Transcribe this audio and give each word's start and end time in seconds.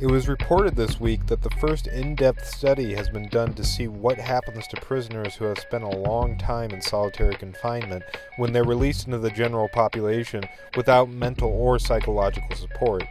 It 0.00 0.06
was 0.06 0.28
reported 0.28 0.76
this 0.76 1.00
week 1.00 1.26
that 1.26 1.42
the 1.42 1.50
first 1.50 1.88
in 1.88 2.14
depth 2.14 2.46
study 2.46 2.94
has 2.94 3.08
been 3.08 3.28
done 3.30 3.54
to 3.54 3.64
see 3.64 3.88
what 3.88 4.16
happens 4.16 4.68
to 4.68 4.80
prisoners 4.80 5.34
who 5.34 5.46
have 5.46 5.58
spent 5.58 5.82
a 5.82 5.88
long 5.88 6.38
time 6.38 6.70
in 6.70 6.80
solitary 6.80 7.34
confinement 7.34 8.04
when 8.36 8.52
they're 8.52 8.62
released 8.62 9.06
into 9.06 9.18
the 9.18 9.30
general 9.30 9.68
population 9.68 10.44
without 10.76 11.08
mental 11.08 11.50
or 11.50 11.80
psychological 11.80 12.54
support. 12.54 13.02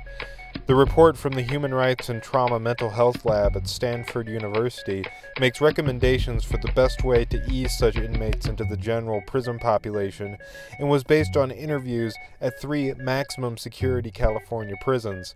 The 0.68 0.76
report 0.76 1.18
from 1.18 1.34
the 1.34 1.42
Human 1.42 1.74
Rights 1.74 2.08
and 2.08 2.24
Trauma 2.24 2.60
Mental 2.60 2.90
Health 2.90 3.26
Lab 3.26 3.58
at 3.58 3.68
Stanford 3.68 4.30
University 4.30 5.06
makes 5.42 5.60
recommendations 5.60 6.46
for 6.46 6.58
the 6.58 6.72
best 6.72 7.04
way 7.04 7.26
to 7.26 7.52
ease 7.52 7.78
such 7.78 7.98
inmates 7.98 8.48
into 8.48 8.64
the 8.64 8.78
general 8.78 9.22
prison 9.28 9.60
population 9.60 10.38
and 10.80 10.90
was 10.90 11.04
based 11.04 11.36
on 11.36 11.52
interviews 11.52 12.16
at 12.40 12.60
three 12.62 12.94
maximum 12.94 13.58
security 13.58 14.10
California 14.12 14.76
prisons. 14.82 15.36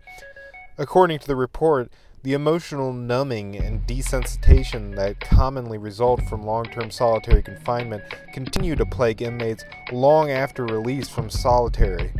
According 0.78 1.18
to 1.20 1.26
the 1.26 1.36
report, 1.36 1.90
the 2.22 2.32
emotional 2.32 2.92
numbing 2.92 3.56
and 3.56 3.86
desensitization 3.86 4.96
that 4.96 5.20
commonly 5.20 5.76
result 5.76 6.22
from 6.22 6.46
long 6.46 6.64
term 6.64 6.90
solitary 6.90 7.42
confinement 7.42 8.04
continue 8.32 8.74
to 8.76 8.86
plague 8.86 9.20
inmates 9.20 9.64
long 9.90 10.30
after 10.30 10.64
release 10.64 11.08
from 11.08 11.28
solitary. 11.28 12.12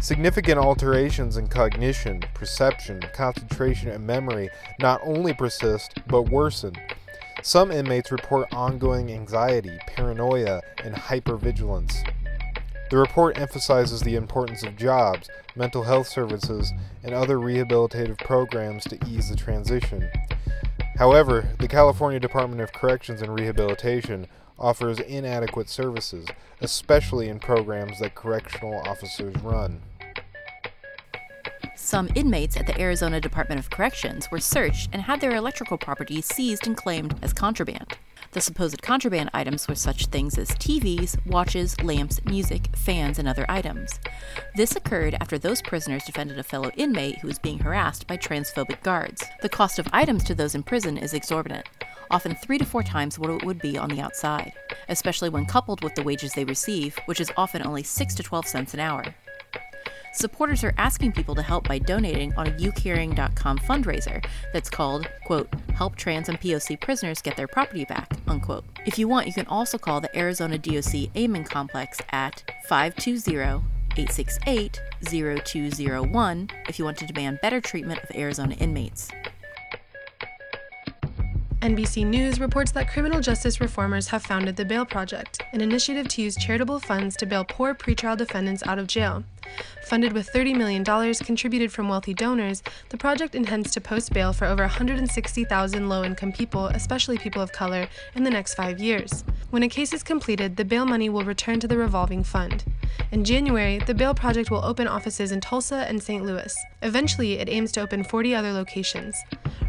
Significant 0.00 0.58
alterations 0.58 1.36
in 1.36 1.48
cognition, 1.48 2.22
perception, 2.34 3.00
concentration, 3.14 3.88
and 3.88 4.06
memory 4.06 4.50
not 4.80 5.00
only 5.02 5.32
persist 5.32 5.94
but 6.08 6.22
worsen. 6.22 6.74
Some 7.42 7.70
inmates 7.70 8.12
report 8.12 8.52
ongoing 8.52 9.10
anxiety, 9.12 9.78
paranoia, 9.86 10.60
and 10.84 10.94
hypervigilance. 10.94 11.94
The 12.90 12.96
report 12.96 13.38
emphasizes 13.38 14.00
the 14.00 14.14
importance 14.14 14.62
of 14.62 14.76
jobs, 14.76 15.28
mental 15.54 15.82
health 15.82 16.08
services, 16.08 16.72
and 17.02 17.12
other 17.12 17.36
rehabilitative 17.36 18.18
programs 18.18 18.84
to 18.84 18.98
ease 19.06 19.28
the 19.28 19.36
transition. 19.36 20.08
However, 20.96 21.50
the 21.58 21.68
California 21.68 22.18
Department 22.18 22.62
of 22.62 22.72
Corrections 22.72 23.20
and 23.20 23.34
Rehabilitation 23.34 24.26
offers 24.58 24.98
inadequate 25.00 25.68
services, 25.68 26.26
especially 26.60 27.28
in 27.28 27.38
programs 27.38 28.00
that 28.00 28.14
correctional 28.14 28.80
officers 28.88 29.36
run. 29.42 29.80
Some 31.76 32.08
inmates 32.14 32.56
at 32.56 32.66
the 32.66 32.78
Arizona 32.80 33.20
Department 33.20 33.60
of 33.60 33.70
Corrections 33.70 34.30
were 34.30 34.40
searched 34.40 34.90
and 34.92 35.02
had 35.02 35.20
their 35.20 35.36
electrical 35.36 35.78
property 35.78 36.20
seized 36.20 36.66
and 36.66 36.76
claimed 36.76 37.14
as 37.22 37.32
contraband. 37.32 37.96
The 38.32 38.42
supposed 38.42 38.82
contraband 38.82 39.30
items 39.32 39.66
were 39.66 39.74
such 39.74 40.06
things 40.06 40.36
as 40.36 40.50
TVs, 40.50 41.16
watches, 41.26 41.80
lamps, 41.82 42.22
music, 42.26 42.68
fans, 42.76 43.18
and 43.18 43.26
other 43.26 43.46
items. 43.48 43.98
This 44.54 44.76
occurred 44.76 45.16
after 45.18 45.38
those 45.38 45.62
prisoners 45.62 46.04
defended 46.04 46.38
a 46.38 46.42
fellow 46.42 46.70
inmate 46.76 47.18
who 47.18 47.28
was 47.28 47.38
being 47.38 47.58
harassed 47.58 48.06
by 48.06 48.18
transphobic 48.18 48.82
guards. 48.82 49.24
The 49.40 49.48
cost 49.48 49.78
of 49.78 49.88
items 49.92 50.24
to 50.24 50.34
those 50.34 50.54
in 50.54 50.62
prison 50.62 50.98
is 50.98 51.14
exorbitant, 51.14 51.66
often 52.10 52.34
three 52.34 52.58
to 52.58 52.66
four 52.66 52.82
times 52.82 53.18
what 53.18 53.30
it 53.30 53.44
would 53.44 53.60
be 53.60 53.78
on 53.78 53.88
the 53.88 54.02
outside, 54.02 54.52
especially 54.90 55.30
when 55.30 55.46
coupled 55.46 55.82
with 55.82 55.94
the 55.94 56.02
wages 56.02 56.34
they 56.34 56.44
receive, 56.44 56.98
which 57.06 57.20
is 57.20 57.32
often 57.38 57.66
only 57.66 57.82
6 57.82 58.14
to 58.14 58.22
12 58.22 58.46
cents 58.46 58.74
an 58.74 58.80
hour. 58.80 59.04
Supporters 60.12 60.64
are 60.64 60.74
asking 60.78 61.12
people 61.12 61.34
to 61.34 61.42
help 61.42 61.68
by 61.68 61.78
donating 61.78 62.32
on 62.34 62.46
a 62.46 62.52
youcaring.com 62.52 63.58
fundraiser 63.58 64.24
that's 64.52 64.70
called, 64.70 65.08
quote, 65.24 65.48
Help 65.74 65.96
Trans 65.96 66.28
and 66.28 66.40
POC 66.40 66.80
Prisoners 66.80 67.22
Get 67.22 67.36
Their 67.36 67.48
Property 67.48 67.84
Back, 67.84 68.10
unquote. 68.26 68.64
If 68.86 68.98
you 68.98 69.08
want, 69.08 69.26
you 69.26 69.32
can 69.32 69.46
also 69.46 69.78
call 69.78 70.00
the 70.00 70.16
Arizona 70.18 70.58
DOC 70.58 71.16
Amen 71.16 71.44
Complex 71.44 71.98
at 72.10 72.50
520 72.68 73.62
868 73.92 74.80
0201 75.04 76.50
if 76.68 76.78
you 76.78 76.84
want 76.84 76.96
to 76.98 77.06
demand 77.06 77.40
better 77.42 77.60
treatment 77.60 78.00
of 78.02 78.14
Arizona 78.14 78.54
inmates. 78.56 79.10
NBC 81.60 82.06
News 82.06 82.38
reports 82.38 82.70
that 82.70 82.88
criminal 82.88 83.20
justice 83.20 83.60
reformers 83.60 84.06
have 84.06 84.22
founded 84.22 84.54
the 84.54 84.64
Bail 84.64 84.84
Project, 84.86 85.42
an 85.52 85.60
initiative 85.60 86.06
to 86.06 86.22
use 86.22 86.36
charitable 86.36 86.78
funds 86.78 87.16
to 87.16 87.26
bail 87.26 87.44
poor 87.44 87.74
pretrial 87.74 88.16
defendants 88.16 88.62
out 88.64 88.78
of 88.78 88.86
jail. 88.86 89.24
Funded 89.82 90.12
with 90.12 90.32
$30 90.32 90.56
million 90.56 90.84
contributed 90.84 91.72
from 91.72 91.88
wealthy 91.88 92.14
donors, 92.14 92.62
the 92.90 92.96
project 92.96 93.34
intends 93.34 93.72
to 93.72 93.80
post 93.80 94.12
bail 94.12 94.32
for 94.32 94.44
over 94.44 94.62
160,000 94.62 95.88
low 95.88 96.04
income 96.04 96.30
people, 96.30 96.66
especially 96.66 97.18
people 97.18 97.42
of 97.42 97.50
color, 97.50 97.88
in 98.14 98.22
the 98.22 98.30
next 98.30 98.54
five 98.54 98.78
years. 98.78 99.24
When 99.50 99.62
a 99.62 99.68
case 99.68 99.94
is 99.94 100.02
completed, 100.02 100.56
the 100.56 100.64
bail 100.64 100.84
money 100.84 101.08
will 101.08 101.24
return 101.24 101.58
to 101.60 101.68
the 101.68 101.78
revolving 101.78 102.22
fund. 102.22 102.64
In 103.10 103.24
January, 103.24 103.78
the 103.78 103.94
Bail 103.94 104.12
Project 104.12 104.50
will 104.50 104.62
open 104.62 104.86
offices 104.86 105.32
in 105.32 105.40
Tulsa 105.40 105.86
and 105.88 106.02
St. 106.02 106.22
Louis. 106.22 106.54
Eventually, 106.82 107.38
it 107.38 107.48
aims 107.48 107.72
to 107.72 107.80
open 107.80 108.04
40 108.04 108.34
other 108.34 108.52
locations. 108.52 109.16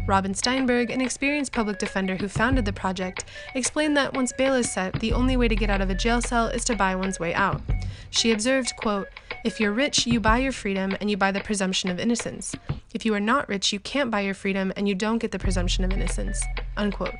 Robin 0.06 0.34
Steinberg, 0.34 0.90
an 0.90 1.00
experienced 1.00 1.52
public 1.52 1.78
defender 1.78 2.16
who 2.16 2.28
founded 2.28 2.66
the 2.66 2.74
project, 2.74 3.24
explained 3.54 3.96
that 3.96 4.12
once 4.12 4.34
bail 4.36 4.52
is 4.52 4.70
set, 4.70 5.00
the 5.00 5.14
only 5.14 5.38
way 5.38 5.48
to 5.48 5.56
get 5.56 5.70
out 5.70 5.80
of 5.80 5.88
a 5.88 5.94
jail 5.94 6.20
cell 6.20 6.48
is 6.48 6.64
to 6.66 6.76
buy 6.76 6.94
one's 6.94 7.18
way 7.18 7.32
out. 7.32 7.62
She 8.10 8.32
observed, 8.32 8.74
quote, 8.76 9.08
If 9.44 9.60
you're 9.60 9.72
rich, 9.72 10.06
you 10.06 10.20
buy 10.20 10.38
your 10.38 10.52
freedom 10.52 10.94
and 11.00 11.10
you 11.10 11.16
buy 11.16 11.32
the 11.32 11.40
presumption 11.40 11.88
of 11.88 11.98
innocence. 11.98 12.54
If 12.92 13.06
you 13.06 13.14
are 13.14 13.20
not 13.20 13.48
rich, 13.48 13.72
you 13.72 13.80
can't 13.80 14.10
buy 14.10 14.20
your 14.20 14.34
freedom 14.34 14.74
and 14.76 14.86
you 14.86 14.94
don't 14.94 15.18
get 15.18 15.30
the 15.30 15.38
presumption 15.38 15.84
of 15.84 15.92
innocence. 15.92 16.44
Unquote. 16.76 17.14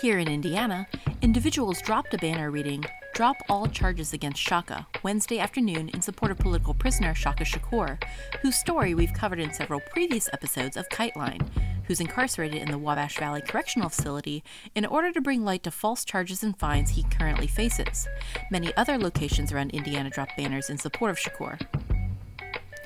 Here 0.00 0.18
in 0.18 0.26
Indiana, 0.26 0.86
individuals 1.20 1.80
dropped 1.82 2.14
a 2.14 2.18
banner 2.18 2.50
reading, 2.50 2.84
Drop 3.14 3.36
all 3.50 3.66
charges 3.66 4.14
against 4.14 4.40
Shaka 4.40 4.86
Wednesday 5.02 5.38
afternoon 5.38 5.90
in 5.90 6.00
support 6.00 6.30
of 6.30 6.38
political 6.38 6.72
prisoner 6.72 7.14
Shaka 7.14 7.44
Shakur, 7.44 8.02
whose 8.40 8.56
story 8.56 8.94
we've 8.94 9.12
covered 9.12 9.38
in 9.38 9.52
several 9.52 9.80
previous 9.80 10.30
episodes 10.32 10.78
of 10.78 10.88
Kiteline, 10.88 11.46
who's 11.84 12.00
incarcerated 12.00 12.62
in 12.62 12.70
the 12.70 12.78
Wabash 12.78 13.18
Valley 13.18 13.42
Correctional 13.42 13.90
Facility 13.90 14.42
in 14.74 14.86
order 14.86 15.12
to 15.12 15.20
bring 15.20 15.44
light 15.44 15.62
to 15.64 15.70
false 15.70 16.06
charges 16.06 16.42
and 16.42 16.58
fines 16.58 16.90
he 16.90 17.02
currently 17.02 17.46
faces. 17.46 18.08
Many 18.50 18.74
other 18.78 18.96
locations 18.96 19.52
around 19.52 19.72
Indiana 19.72 20.08
dropped 20.08 20.38
banners 20.38 20.70
in 20.70 20.78
support 20.78 21.10
of 21.10 21.18
Shakur. 21.18 21.60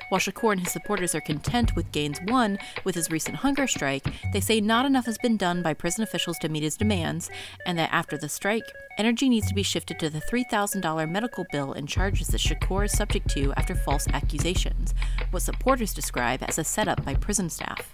While 0.09 0.21
Shakur 0.21 0.53
and 0.53 0.61
his 0.61 0.71
supporters 0.71 1.13
are 1.15 1.21
content 1.21 1.75
with 1.75 1.91
gains 1.91 2.19
won 2.27 2.57
with 2.85 2.95
his 2.95 3.11
recent 3.11 3.37
hunger 3.37 3.67
strike, 3.67 4.07
they 4.31 4.39
say 4.39 4.61
not 4.61 4.85
enough 4.85 5.05
has 5.05 5.17
been 5.17 5.35
done 5.35 5.61
by 5.61 5.73
prison 5.73 6.03
officials 6.03 6.37
to 6.39 6.49
meet 6.49 6.63
his 6.63 6.77
demands, 6.77 7.29
and 7.65 7.77
that 7.77 7.91
after 7.91 8.17
the 8.17 8.29
strike, 8.29 8.63
energy 8.97 9.27
needs 9.27 9.47
to 9.47 9.53
be 9.53 9.63
shifted 9.63 9.99
to 9.99 10.09
the 10.09 10.21
$3,000 10.21 11.09
medical 11.11 11.45
bill 11.51 11.73
and 11.73 11.89
charges 11.89 12.27
that 12.29 12.41
Shakur 12.41 12.85
is 12.85 12.93
subject 12.93 13.29
to 13.31 13.53
after 13.57 13.75
false 13.75 14.07
accusations, 14.13 14.93
what 15.31 15.43
supporters 15.43 15.93
describe 15.93 16.41
as 16.43 16.57
a 16.57 16.63
setup 16.63 17.03
by 17.03 17.15
prison 17.15 17.49
staff. 17.49 17.93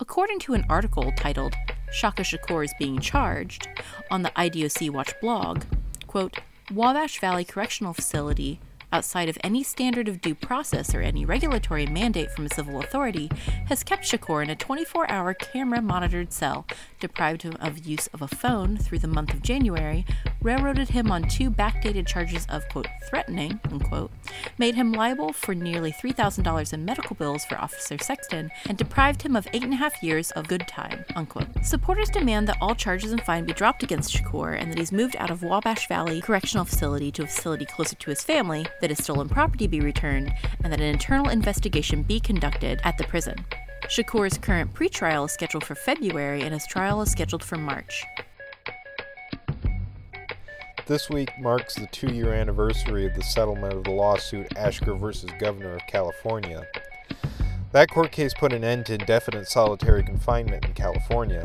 According 0.00 0.40
to 0.40 0.54
an 0.54 0.64
article 0.68 1.12
titled 1.16 1.54
Shaka 1.92 2.22
Shakur 2.22 2.64
is 2.64 2.74
being 2.78 2.98
charged 2.98 3.68
on 4.10 4.22
the 4.22 4.30
IDOC 4.30 4.90
Watch 4.90 5.18
blog, 5.20 5.62
quote, 6.06 6.40
Wabash 6.72 7.20
Valley 7.20 7.44
Correctional 7.44 7.94
Facility 7.94 8.58
outside 8.94 9.28
of 9.28 9.36
any 9.42 9.64
standard 9.64 10.06
of 10.06 10.20
due 10.20 10.36
process 10.36 10.94
or 10.94 11.00
any 11.00 11.24
regulatory 11.24 11.84
mandate 11.84 12.30
from 12.30 12.46
a 12.46 12.54
civil 12.54 12.78
authority, 12.78 13.28
has 13.66 13.82
kept 13.82 14.04
Shakur 14.04 14.40
in 14.40 14.50
a 14.50 14.54
24 14.54 15.10
hour 15.10 15.34
camera 15.34 15.82
monitored 15.82 16.32
cell, 16.32 16.64
deprived 17.04 17.42
him 17.42 17.54
of 17.60 17.84
use 17.86 18.06
of 18.14 18.22
a 18.22 18.26
phone 18.26 18.78
through 18.78 18.98
the 18.98 19.06
month 19.06 19.34
of 19.34 19.42
January, 19.42 20.06
railroaded 20.40 20.88
him 20.88 21.12
on 21.12 21.28
two 21.28 21.50
backdated 21.50 22.06
charges 22.06 22.46
of, 22.48 22.66
quote, 22.70 22.86
threatening, 23.10 23.60
unquote, 23.70 24.10
made 24.56 24.74
him 24.74 24.90
liable 24.90 25.30
for 25.30 25.54
nearly 25.54 25.92
$3,000 25.92 26.72
in 26.72 26.82
medical 26.82 27.14
bills 27.14 27.44
for 27.44 27.58
Officer 27.58 27.98
Sexton, 27.98 28.50
and 28.66 28.78
deprived 28.78 29.20
him 29.20 29.36
of 29.36 29.46
eight 29.52 29.62
and 29.62 29.74
a 29.74 29.76
half 29.76 30.02
years 30.02 30.30
of 30.30 30.48
good 30.48 30.66
time, 30.66 31.04
unquote. 31.14 31.46
Supporters 31.62 32.08
demand 32.08 32.48
that 32.48 32.56
all 32.62 32.74
charges 32.74 33.12
and 33.12 33.20
fine 33.20 33.44
be 33.44 33.52
dropped 33.52 33.82
against 33.82 34.14
Shakur 34.14 34.58
and 34.58 34.70
that 34.72 34.78
he's 34.78 34.90
moved 34.90 35.16
out 35.18 35.30
of 35.30 35.42
Wabash 35.42 35.88
Valley 35.88 36.22
Correctional 36.22 36.64
Facility 36.64 37.12
to 37.12 37.24
a 37.24 37.26
facility 37.26 37.66
closer 37.66 37.96
to 37.96 38.10
his 38.10 38.24
family, 38.24 38.64
that 38.80 38.88
his 38.88 39.04
stolen 39.04 39.28
property 39.28 39.66
be 39.66 39.80
returned, 39.80 40.32
and 40.62 40.72
that 40.72 40.80
an 40.80 40.86
internal 40.86 41.28
investigation 41.28 42.02
be 42.02 42.18
conducted 42.18 42.80
at 42.82 42.96
the 42.96 43.04
prison. 43.04 43.44
Shakur's 43.88 44.38
current 44.38 44.72
pretrial 44.72 45.26
is 45.26 45.32
scheduled 45.32 45.64
for 45.64 45.74
February 45.74 46.42
and 46.42 46.54
his 46.54 46.66
trial 46.66 47.02
is 47.02 47.10
scheduled 47.10 47.44
for 47.44 47.58
March. 47.58 48.04
This 50.86 51.08
week 51.10 51.30
marks 51.38 51.74
the 51.74 51.86
two 51.88 52.12
year 52.12 52.32
anniversary 52.32 53.06
of 53.06 53.14
the 53.14 53.22
settlement 53.22 53.74
of 53.74 53.84
the 53.84 53.90
lawsuit 53.90 54.48
Ashker 54.50 54.98
versus 54.98 55.30
Governor 55.38 55.76
of 55.76 55.82
California. 55.86 56.66
That 57.74 57.90
court 57.90 58.12
case 58.12 58.32
put 58.32 58.52
an 58.52 58.62
end 58.62 58.86
to 58.86 58.94
indefinite 58.94 59.48
solitary 59.48 60.04
confinement 60.04 60.64
in 60.64 60.74
California. 60.74 61.42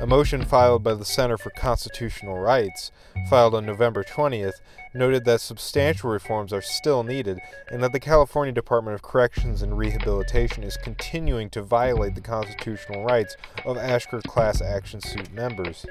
A 0.00 0.06
motion 0.06 0.44
filed 0.44 0.84
by 0.84 0.94
the 0.94 1.04
Center 1.04 1.36
for 1.36 1.50
Constitutional 1.50 2.38
Rights, 2.38 2.92
filed 3.28 3.56
on 3.56 3.66
November 3.66 4.04
20th, 4.04 4.60
noted 4.94 5.24
that 5.24 5.40
substantial 5.40 6.10
reforms 6.10 6.52
are 6.52 6.62
still 6.62 7.02
needed 7.02 7.40
and 7.72 7.82
that 7.82 7.90
the 7.90 7.98
California 7.98 8.52
Department 8.52 8.94
of 8.94 9.02
Corrections 9.02 9.62
and 9.62 9.76
Rehabilitation 9.76 10.62
is 10.62 10.76
continuing 10.76 11.50
to 11.50 11.60
violate 11.60 12.14
the 12.14 12.20
constitutional 12.20 13.04
rights 13.04 13.36
of 13.64 13.76
Ashker 13.76 14.22
class 14.22 14.62
action 14.62 15.00
suit 15.00 15.32
members. 15.32 15.84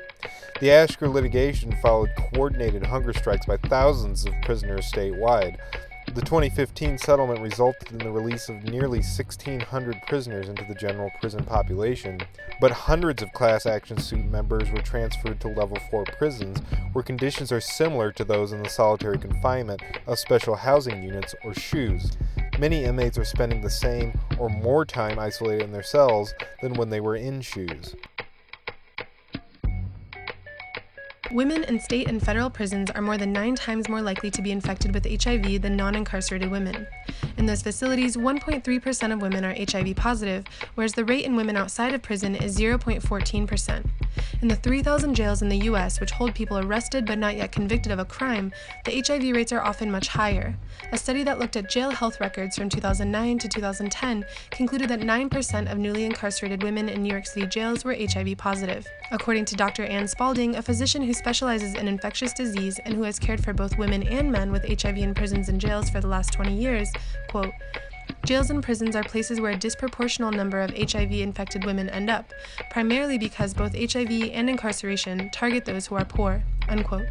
The 0.62 0.68
Ashker 0.68 1.12
litigation 1.12 1.76
followed 1.82 2.12
coordinated 2.16 2.86
hunger 2.86 3.12
strikes 3.12 3.48
by 3.48 3.58
thousands 3.58 4.26
of 4.26 4.34
prisoners 4.44 4.90
statewide. 4.90 5.58
The 6.14 6.22
2015 6.22 7.00
settlement 7.00 7.40
resulted 7.40 7.92
in 7.92 7.98
the 7.98 8.12
release 8.12 8.48
of 8.48 8.64
nearly 8.66 9.00
1,600 9.00 10.02
prisoners 10.06 10.48
into 10.48 10.64
the 10.64 10.76
general 10.76 11.10
prison 11.20 11.44
population, 11.44 12.20
but 12.62 12.70
hundreds 12.70 13.24
of 13.24 13.34
class 13.34 13.66
action 13.66 13.98
suit 13.98 14.24
members 14.26 14.70
were 14.70 14.84
transferred 14.84 15.42
to 15.42 15.48
level 15.48 15.80
4 15.90 16.06
prisons 16.20 16.60
where 16.92 17.02
conditions 17.02 17.52
are 17.52 17.60
similar 17.60 18.12
to 18.12 18.24
those 18.24 18.52
in 18.52 18.62
the 18.62 18.70
solitary 18.70 19.18
confinement 19.18 19.82
of 20.06 20.20
special 20.20 20.56
housing 20.56 21.02
units 21.02 21.34
or 21.44 21.54
SHUs. 21.54 22.16
Many 22.60 22.84
inmates 22.84 23.18
are 23.18 23.26
spending 23.26 23.62
the 23.62 23.70
same 23.72 24.14
or 24.38 24.50
more 24.50 24.86
time 24.86 25.18
isolated 25.18 25.64
in 25.64 25.72
their 25.72 25.82
cells 25.82 26.36
than 26.62 26.76
when 26.76 26.92
they 26.92 27.02
were 27.02 27.16
in 27.16 27.42
SHUs. 27.42 27.96
Women 31.34 31.64
in 31.64 31.80
state 31.80 32.08
and 32.08 32.22
federal 32.22 32.52
prisons 32.52 32.92
are 32.92 33.02
more 33.02 33.18
than 33.18 33.34
nine 33.34 33.56
times 33.56 33.90
more 33.90 34.04
likely 34.04 34.30
to 34.30 34.42
be 34.44 34.52
infected 34.52 34.94
with 34.94 35.24
HIV 35.24 35.64
than 35.64 35.76
non 35.76 35.96
incarcerated 35.96 36.52
women. 36.52 36.86
In 37.38 37.48
those 37.48 37.64
facilities, 37.64 38.16
1.3% 38.16 39.12
of 39.12 39.20
women 39.20 39.44
are 39.44 39.56
HIV 39.56 39.96
positive, 39.96 40.46
whereas 40.76 40.94
the 40.94 41.04
rate 41.04 41.26
in 41.26 41.36
women 41.36 41.58
outside 41.58 41.96
of 41.96 42.04
prison 42.04 42.36
is 42.36 42.56
0.14%. 42.56 43.84
In 44.44 44.48
the 44.48 44.56
3,000 44.56 45.16
jails 45.16 45.42
in 45.42 45.50
the 45.50 45.58
U.S., 45.58 46.00
which 46.00 46.12
hold 46.12 46.36
people 46.36 46.60
arrested 46.60 47.08
but 47.08 47.18
not 47.18 47.36
yet 47.36 47.52
convicted 47.52 47.92
of 47.92 47.98
a 47.98 48.06
crime, 48.06 48.52
the 48.86 49.04
HIV 49.06 49.36
rates 49.36 49.52
are 49.52 49.64
often 49.64 49.90
much 49.90 50.10
higher. 50.10 50.56
A 50.92 50.98
study 50.98 51.24
that 51.24 51.40
looked 51.40 51.56
at 51.56 51.70
jail 51.70 51.90
health 51.90 52.20
records 52.20 52.58
from 52.58 52.70
2009 52.70 53.40
to 53.40 53.48
2010 53.48 54.26
concluded 54.52 54.90
that 54.90 55.00
9% 55.00 55.72
of 55.72 55.78
newly 55.80 56.04
incarcerated 56.04 56.62
women 56.62 56.90
in 56.90 57.02
New 57.02 57.12
York 57.12 57.26
City 57.26 57.48
jails 57.48 57.84
were 57.84 57.96
HIV 57.96 58.38
positive. 58.38 58.86
According 59.12 59.46
to 59.46 59.56
Dr. 59.56 59.86
Ann 59.86 60.08
Spalding, 60.08 60.58
a 60.58 60.62
physician 60.62 61.02
who 61.02 61.14
specializes 61.24 61.76
in 61.76 61.88
infectious 61.88 62.34
disease 62.34 62.82
and 62.84 62.94
who 62.94 63.04
has 63.04 63.18
cared 63.18 63.42
for 63.42 63.54
both 63.54 63.78
women 63.78 64.04
and 64.04 64.30
men 64.30 64.52
with 64.52 64.68
HIV 64.68 64.98
in 64.98 65.14
prisons 65.14 65.48
and 65.48 65.60
jails 65.60 65.90
for 65.90 66.02
the 66.02 66.08
last 66.08 66.34
20 66.34 66.54
years, 66.54 66.92
quote, 67.30 67.54
Jails 68.26 68.50
and 68.50 68.62
prisons 68.62 68.94
are 68.94 69.06
places 69.06 69.40
where 69.40 69.54
a 69.54 69.58
disproportional 69.58 70.36
number 70.36 70.60
of 70.60 70.72
HIV 70.72 71.14
infected 71.14 71.64
women 71.64 71.88
end 71.90 72.10
up, 72.10 72.34
primarily 72.72 73.18
because 73.18 73.54
both 73.54 73.74
HIV 73.74 74.32
and 74.34 74.50
incarceration 74.50 75.30
target 75.30 75.64
those 75.64 75.88
who 75.88 75.96
are 75.96 76.04
poor. 76.04 76.44
Unquote. 76.68 77.08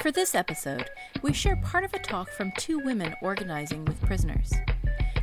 For 0.00 0.10
this 0.10 0.34
episode, 0.34 0.88
we 1.20 1.34
share 1.34 1.56
part 1.56 1.84
of 1.84 1.92
a 1.92 1.98
talk 1.98 2.30
from 2.30 2.50
two 2.56 2.78
women 2.78 3.14
organizing 3.20 3.84
with 3.84 4.00
prisoners. 4.00 4.54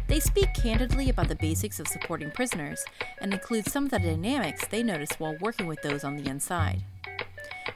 They 0.07 0.19
speak 0.19 0.53
candidly 0.53 1.09
about 1.09 1.29
the 1.29 1.35
basics 1.35 1.79
of 1.79 1.87
supporting 1.87 2.29
prisoners 2.29 2.83
and 3.19 3.33
include 3.33 3.67
some 3.67 3.85
of 3.85 3.91
the 3.91 3.99
dynamics 3.99 4.67
they 4.67 4.83
notice 4.83 5.11
while 5.17 5.37
working 5.39 5.65
with 5.65 5.81
those 5.81 6.03
on 6.03 6.17
the 6.17 6.29
inside. 6.29 6.83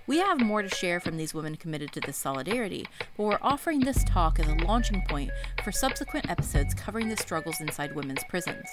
We 0.06 0.19
have 0.19 0.39
more 0.39 0.62
to 0.62 0.69
share 0.69 1.00
from 1.00 1.18
these 1.18 1.33
women 1.33 1.56
committed 1.56 1.91
to 1.94 2.00
this 2.00 2.18
solidarity, 2.18 2.85
but 3.15 3.24
we're 3.24 3.39
offering 3.41 3.81
this 3.81 4.03
talk 4.03 4.39
as 4.39 4.47
a 4.47 4.56
launching 4.65 5.03
point 5.07 5.31
for 5.63 5.71
subsequent 5.71 6.29
episodes 6.29 6.74
covering 6.74 7.09
the 7.09 7.18
struggles 7.18 7.59
inside 7.59 7.95
women's 7.95 8.24
prisons. 8.29 8.68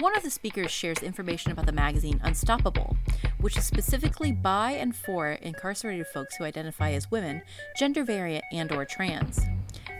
One 0.00 0.16
of 0.16 0.22
the 0.22 0.30
speakers 0.30 0.70
shares 0.70 1.02
information 1.02 1.50
about 1.50 1.66
the 1.66 1.72
magazine 1.72 2.20
Unstoppable, 2.22 2.96
which 3.40 3.56
is 3.56 3.64
specifically 3.64 4.30
by 4.30 4.70
and 4.70 4.94
for 4.94 5.30
incarcerated 5.32 6.06
folks 6.06 6.36
who 6.36 6.44
identify 6.44 6.92
as 6.92 7.10
women, 7.10 7.42
gender 7.76 8.04
variant, 8.04 8.44
and 8.52 8.70
or 8.70 8.84
trans. 8.84 9.40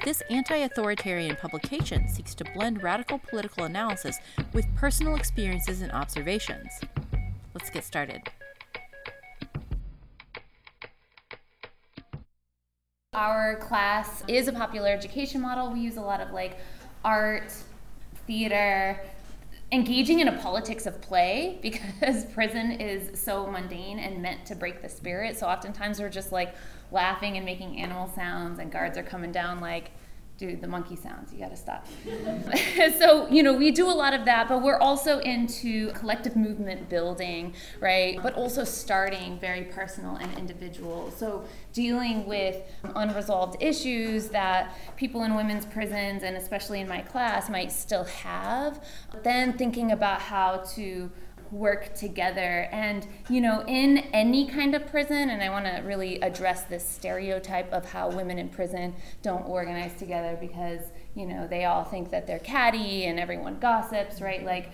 This 0.05 0.23
anti-authoritarian 0.31 1.35
publication 1.35 2.07
seeks 2.07 2.33
to 2.37 2.45
blend 2.55 2.81
radical 2.81 3.19
political 3.19 3.65
analysis 3.65 4.19
with 4.53 4.73
personal 4.77 5.17
experiences 5.17 5.81
and 5.81 5.91
observations. 5.91 6.71
Let's 7.53 7.69
get 7.69 7.83
started. 7.83 8.23
Our 13.15 13.57
class 13.57 14.23
is 14.29 14.47
a 14.47 14.53
popular 14.53 14.91
education 14.91 15.41
model. 15.41 15.73
We 15.73 15.81
use 15.81 15.97
a 15.97 16.03
lot 16.03 16.21
of 16.21 16.31
like 16.31 16.57
art, 17.05 17.53
theater, 18.29 19.01
engaging 19.71 20.21
in 20.21 20.29
a 20.29 20.39
politics 20.39 20.87
of 20.87 21.01
play 21.01 21.59
because 21.63 22.25
prison 22.27 22.73
is 22.73 23.21
so 23.21 23.47
mundane 23.47 23.99
and 23.99 24.23
meant 24.23 24.47
to 24.47 24.55
break 24.55 24.83
the 24.83 24.89
spirit. 24.89 25.39
So 25.39 25.47
oftentimes 25.47 26.01
we're 26.01 26.09
just 26.09 26.33
like 26.33 26.55
laughing 26.91 27.37
and 27.37 27.45
making 27.45 27.79
animal 27.79 28.11
sounds, 28.15 28.59
and 28.59 28.73
guards 28.73 28.97
are 28.97 29.03
coming 29.03 29.33
down 29.33 29.61
like, 29.61 29.91
dude, 30.39 30.61
the 30.61 30.69
monkey 30.69 30.95
sounds, 30.95 31.33
you 31.33 31.41
gotta 31.41 31.57
stop. 31.57 31.85
so, 32.99 33.29
you 33.29 33.43
know, 33.43 33.53
we 33.53 33.73
do 33.73 33.87
a 33.87 33.93
lot 33.93 34.15
of 34.15 34.25
that, 34.25 34.49
but 34.49 34.63
we're 34.63 34.79
also 34.79 35.19
into 35.19 35.91
collective 35.93 36.37
movement 36.37 36.89
building, 36.89 37.53
right? 37.81 38.21
But 38.23 38.35
also 38.35 38.63
starting 38.63 39.39
very 39.41 39.65
personal 39.65 40.15
and 40.15 40.33
individual. 40.39 41.13
So, 41.17 41.45
dealing 41.73 42.25
with 42.27 42.57
unresolved 42.95 43.61
issues 43.61 44.29
that 44.29 44.75
people 44.97 45.25
in 45.25 45.35
women's 45.35 45.67
prisons, 45.67 46.23
and 46.23 46.37
especially 46.37 46.81
in 46.81 46.89
my 46.89 47.01
class, 47.01 47.51
might 47.51 47.73
still 47.73 48.05
have, 48.05 48.85
then 49.25 49.59
thinking 49.59 49.91
about 49.91 50.21
how 50.21 50.59
to 50.75 51.11
work 51.51 51.95
together. 51.95 52.69
And, 52.73 53.07
you 53.29 53.41
know, 53.41 53.65
in 53.67 53.99
any 54.13 54.47
kind 54.47 54.75
of 54.75 54.87
prison, 54.87 55.31
and 55.31 55.43
I 55.43 55.51
want 55.51 55.67
to 55.67 55.83
really 55.83 56.21
address 56.21 56.65
this 56.65 56.87
stereotype 56.87 57.73
of 57.73 57.91
how 57.91 58.11
women 58.11 58.39
in 58.39 58.49
prison 58.49 58.95
don't 59.23 59.47
organize 59.47 59.95
together 59.99 60.37
because, 60.41 60.81
you 61.15 61.27
know, 61.27 61.47
they 61.47 61.65
all 61.65 61.85
think 61.85 62.11
that 62.11 62.27
they're 62.27 62.39
catty 62.39 63.05
and 63.05 63.19
everyone 63.19 63.59
gossips, 63.59 64.21
right? 64.21 64.45
Like, 64.45 64.71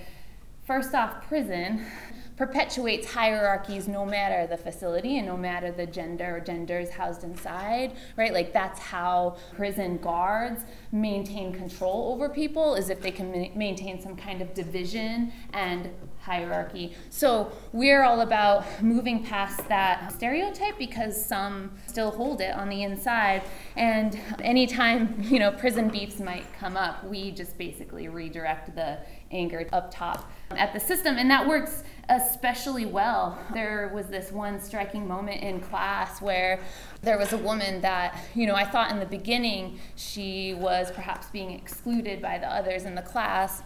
first 0.67 0.95
off, 0.95 1.27
prison 1.29 1.85
perpetuates 2.37 3.13
hierarchies 3.13 3.87
no 3.87 4.05
matter 4.05 4.47
the 4.47 4.57
facility 4.57 5.19
and 5.19 5.27
no 5.27 5.37
matter 5.37 5.71
the 5.71 5.87
gender 5.87 6.37
or 6.37 6.41
genders 6.41 6.91
housed 6.91 7.23
inside, 7.23 7.93
right? 8.17 8.33
Like 8.33 8.53
that's 8.53 8.81
how 8.81 9.37
prison 9.55 9.99
guards 9.99 10.65
maintain 10.91 11.53
control 11.53 12.13
over 12.13 12.29
people 12.29 12.75
is 12.75 12.91
if 12.91 13.01
they 13.01 13.13
can 13.13 13.31
ma- 13.31 13.55
maintain 13.55 14.03
some 14.03 14.17
kind 14.17 14.43
of 14.43 14.53
division 14.53 15.33
and 15.53 15.91
hierarchy. 16.25 16.95
So 17.11 17.53
we're 17.73 18.03
all 18.03 18.23
about 18.23 18.83
moving 18.83 19.23
past 19.23 19.69
that 19.69 20.11
stereotype 20.13 20.79
because 20.79 21.23
some 21.25 21.73
still 21.87 22.11
hold 22.11 22.41
it 22.41 22.55
on 22.55 22.71
the 22.71 22.83
inside. 22.83 23.43
And 23.77 24.19
anytime, 24.41 25.17
you 25.23 25.39
know, 25.39 25.53
prison 25.53 25.89
beefs 25.89 26.21
might 26.21 26.47
come 26.59 26.77
up, 26.77 27.05
we 27.05 27.31
just 27.31 27.59
basically 27.59 28.09
redirect 28.09 28.75
the 28.75 28.99
anger 29.31 29.69
up 29.73 29.93
top 29.93 30.31
at 30.53 30.73
the 30.73 30.81
system. 30.81 31.19
And 31.19 31.31
that 31.31 31.47
works 31.47 31.85
especially 32.09 32.87
well. 32.87 33.39
There 33.53 33.91
was 33.95 34.07
this 34.07 34.33
one 34.33 34.61
striking 34.61 35.07
moment 35.07 35.43
in 35.43 35.61
class 35.61 36.23
where 36.23 36.61
there 37.03 37.19
was 37.19 37.33
a 37.35 37.39
woman 37.39 37.83
that, 37.83 38.19
you 38.35 38.47
know, 38.47 38.55
I 38.55 38.65
thought 38.65 38.91
in 38.91 38.99
the 38.99 39.07
beginning 39.07 39.79
she 39.97 40.55
was 40.55 40.91
perhaps 40.91 41.29
being 41.29 41.51
excluded 41.51 42.23
by 42.23 42.39
the 42.39 42.47
others 42.47 42.85
in 42.85 42.95
the 42.95 43.03
class. 43.03 43.63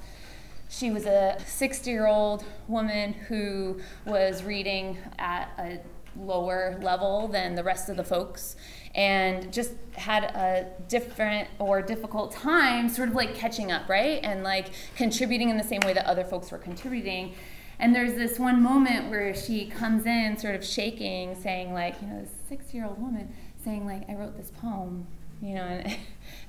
She 0.68 0.90
was 0.90 1.06
a 1.06 1.36
60 1.46 1.90
year 1.90 2.06
old 2.06 2.44
woman 2.66 3.12
who 3.12 3.80
was 4.04 4.42
reading 4.44 4.98
at 5.18 5.50
a 5.58 5.80
lower 6.16 6.78
level 6.82 7.28
than 7.28 7.54
the 7.54 7.62
rest 7.62 7.88
of 7.88 7.96
the 7.96 8.04
folks 8.04 8.56
and 8.94 9.52
just 9.52 9.74
had 9.96 10.24
a 10.24 10.66
different 10.88 11.48
or 11.58 11.80
difficult 11.82 12.32
time 12.32 12.88
sort 12.88 13.08
of 13.08 13.14
like 13.14 13.34
catching 13.34 13.70
up, 13.70 13.88
right? 13.88 14.20
And 14.22 14.42
like 14.42 14.70
contributing 14.96 15.50
in 15.50 15.56
the 15.56 15.64
same 15.64 15.80
way 15.84 15.92
that 15.92 16.06
other 16.06 16.24
folks 16.24 16.50
were 16.50 16.58
contributing. 16.58 17.34
And 17.78 17.94
there's 17.94 18.14
this 18.14 18.38
one 18.38 18.62
moment 18.62 19.08
where 19.08 19.34
she 19.34 19.66
comes 19.66 20.04
in 20.04 20.36
sort 20.36 20.56
of 20.56 20.64
shaking, 20.64 21.40
saying, 21.40 21.72
like, 21.72 22.00
you 22.02 22.08
know, 22.08 22.20
this 22.20 22.32
six 22.48 22.74
year 22.74 22.86
old 22.86 23.00
woman 23.00 23.32
saying, 23.64 23.86
like, 23.86 24.08
I 24.10 24.14
wrote 24.14 24.36
this 24.36 24.50
poem, 24.50 25.06
you 25.40 25.54
know, 25.54 25.62
and, 25.62 25.86
and 25.86 25.96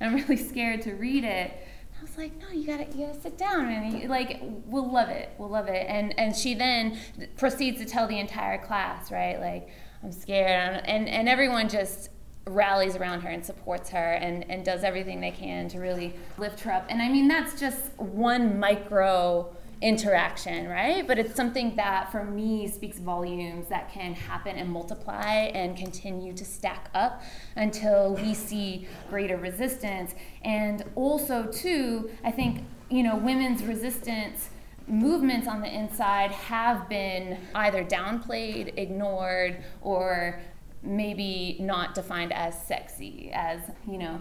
I'm 0.00 0.14
really 0.14 0.36
scared 0.36 0.82
to 0.82 0.94
read 0.94 1.24
it. 1.24 1.52
I 2.00 2.02
was 2.02 2.16
like, 2.16 2.32
no, 2.40 2.48
you 2.48 2.66
gotta, 2.66 2.86
you 2.96 3.06
gotta 3.06 3.20
sit 3.20 3.36
down, 3.36 3.68
and 3.68 4.08
like, 4.08 4.38
we'll 4.40 4.90
love 4.90 5.10
it, 5.10 5.30
we'll 5.36 5.50
love 5.50 5.68
it. 5.68 5.84
And 5.86 6.18
and 6.18 6.34
she 6.34 6.54
then 6.54 6.98
proceeds 7.36 7.78
to 7.78 7.84
tell 7.84 8.06
the 8.06 8.18
entire 8.18 8.56
class, 8.56 9.12
right, 9.12 9.38
like, 9.38 9.68
I'm 10.02 10.10
scared, 10.10 10.82
and 10.86 11.08
and 11.08 11.28
everyone 11.28 11.68
just 11.68 12.08
rallies 12.46 12.96
around 12.96 13.20
her 13.20 13.28
and 13.28 13.44
supports 13.44 13.90
her 13.90 14.12
and 14.14 14.50
and 14.50 14.64
does 14.64 14.82
everything 14.82 15.20
they 15.20 15.30
can 15.30 15.68
to 15.68 15.78
really 15.78 16.14
lift 16.38 16.60
her 16.60 16.72
up. 16.72 16.86
And 16.88 17.02
I 17.02 17.08
mean, 17.10 17.28
that's 17.28 17.60
just 17.60 17.92
one 17.98 18.58
micro 18.58 19.54
interaction, 19.82 20.68
right? 20.68 21.06
But 21.06 21.18
it's 21.18 21.34
something 21.34 21.74
that 21.76 22.12
for 22.12 22.24
me 22.24 22.68
speaks 22.68 22.98
volumes 22.98 23.68
that 23.68 23.90
can 23.90 24.14
happen 24.14 24.56
and 24.56 24.68
multiply 24.70 25.50
and 25.54 25.76
continue 25.76 26.34
to 26.34 26.44
stack 26.44 26.90
up 26.94 27.22
until 27.56 28.14
we 28.14 28.34
see 28.34 28.86
greater 29.08 29.36
resistance. 29.36 30.14
And 30.42 30.84
also, 30.94 31.46
too, 31.46 32.10
I 32.24 32.30
think, 32.30 32.64
you 32.90 33.02
know, 33.02 33.16
women's 33.16 33.62
resistance 33.64 34.50
movements 34.86 35.46
on 35.46 35.60
the 35.60 35.72
inside 35.72 36.30
have 36.32 36.88
been 36.88 37.38
either 37.54 37.84
downplayed, 37.84 38.76
ignored, 38.76 39.62
or 39.80 40.40
maybe 40.82 41.56
not 41.60 41.94
defined 41.94 42.32
as 42.32 42.60
sexy, 42.66 43.30
as, 43.32 43.60
you 43.88 43.98
know, 43.98 44.20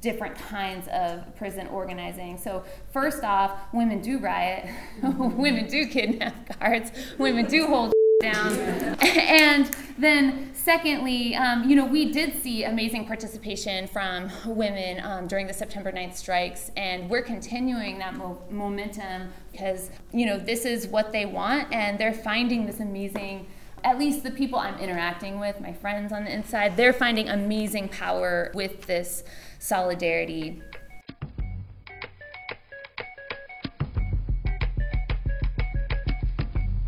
different 0.00 0.36
kinds 0.36 0.88
of 0.88 1.34
prison 1.36 1.66
organizing. 1.68 2.38
So, 2.38 2.64
first 2.92 3.24
off, 3.24 3.58
women 3.72 4.00
do 4.00 4.18
riot, 4.18 4.68
women 5.02 5.66
do 5.68 5.86
kidnap 5.86 6.58
guards, 6.58 6.92
women 7.18 7.46
do 7.46 7.66
hold 7.66 7.92
down. 8.22 8.52
and 9.00 9.70
then, 9.96 10.50
secondly, 10.54 11.36
um, 11.36 11.68
you 11.68 11.76
know, 11.76 11.84
we 11.84 12.12
did 12.12 12.42
see 12.42 12.64
amazing 12.64 13.06
participation 13.06 13.86
from 13.86 14.30
women 14.44 15.00
um, 15.04 15.26
during 15.26 15.46
the 15.46 15.52
September 15.52 15.92
9th 15.92 16.16
strikes, 16.16 16.70
and 16.76 17.08
we're 17.08 17.22
continuing 17.22 17.98
that 17.98 18.14
mo- 18.14 18.42
momentum 18.50 19.30
because, 19.52 19.90
you 20.12 20.26
know, 20.26 20.36
this 20.36 20.64
is 20.64 20.86
what 20.88 21.12
they 21.12 21.26
want, 21.26 21.72
and 21.72 21.98
they're 21.98 22.12
finding 22.12 22.66
this 22.66 22.80
amazing 22.80 23.46
at 23.84 23.96
least 23.96 24.24
the 24.24 24.30
people 24.30 24.58
I'm 24.58 24.78
interacting 24.78 25.38
with, 25.38 25.60
my 25.60 25.72
friends 25.72 26.12
on 26.12 26.24
the 26.24 26.32
inside, 26.32 26.76
they're 26.76 26.92
finding 26.92 27.28
amazing 27.28 27.88
power 27.88 28.50
with 28.54 28.86
this 28.86 29.22
solidarity. 29.58 30.62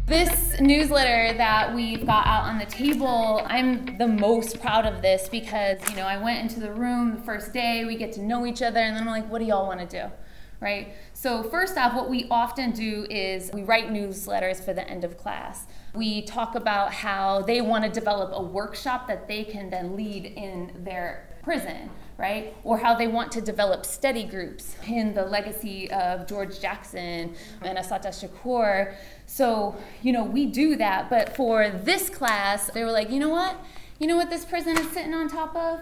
This 0.06 0.60
newsletter 0.60 1.36
that 1.38 1.72
we've 1.72 2.04
got 2.04 2.26
out 2.26 2.42
on 2.42 2.58
the 2.58 2.66
table, 2.66 3.42
I'm 3.46 3.96
the 3.96 4.08
most 4.08 4.60
proud 4.60 4.84
of 4.84 5.02
this 5.02 5.28
because, 5.28 5.78
you 5.88 5.94
know, 5.94 6.02
I 6.02 6.20
went 6.20 6.40
into 6.40 6.58
the 6.58 6.72
room 6.72 7.14
the 7.14 7.22
first 7.22 7.52
day, 7.52 7.84
we 7.84 7.94
get 7.94 8.12
to 8.14 8.22
know 8.22 8.44
each 8.44 8.60
other, 8.60 8.80
and 8.80 8.96
then 8.96 9.04
I'm 9.04 9.08
like, 9.08 9.30
what 9.30 9.38
do 9.38 9.44
y'all 9.44 9.68
want 9.68 9.88
to 9.88 10.02
do? 10.02 10.12
Right? 10.60 10.94
So, 11.14 11.44
first 11.44 11.78
off, 11.78 11.94
what 11.94 12.10
we 12.10 12.26
often 12.28 12.72
do 12.72 13.06
is 13.08 13.52
we 13.54 13.62
write 13.62 13.90
newsletters 13.90 14.62
for 14.62 14.74
the 14.74 14.86
end 14.86 15.04
of 15.04 15.16
class. 15.16 15.66
We 15.94 16.22
talk 16.22 16.56
about 16.56 16.92
how 16.92 17.42
they 17.42 17.60
want 17.60 17.84
to 17.84 17.90
develop 17.90 18.32
a 18.34 18.42
workshop 18.42 19.06
that 19.06 19.28
they 19.28 19.44
can 19.44 19.70
then 19.70 19.96
lead 19.96 20.26
in 20.26 20.72
their 20.84 21.28
prison 21.44 21.88
right? 22.20 22.54
Or 22.62 22.76
how 22.78 22.94
they 22.94 23.08
want 23.08 23.32
to 23.32 23.40
develop 23.40 23.86
study 23.86 24.24
groups 24.24 24.76
in 24.86 25.14
the 25.14 25.24
legacy 25.24 25.90
of 25.90 26.26
George 26.26 26.60
Jackson 26.60 27.34
and 27.62 27.78
Assata 27.78 28.08
Shakur. 28.08 28.94
So, 29.26 29.74
you 30.02 30.12
know, 30.12 30.24
we 30.24 30.44
do 30.44 30.76
that. 30.76 31.08
But 31.08 31.34
for 31.34 31.70
this 31.70 32.10
class, 32.10 32.70
they 32.70 32.84
were 32.84 32.92
like, 32.92 33.10
you 33.10 33.18
know 33.18 33.30
what? 33.30 33.56
You 33.98 34.06
know 34.06 34.16
what 34.16 34.28
this 34.28 34.44
prison 34.44 34.78
is 34.78 34.90
sitting 34.90 35.14
on 35.14 35.28
top 35.28 35.56
of 35.56 35.80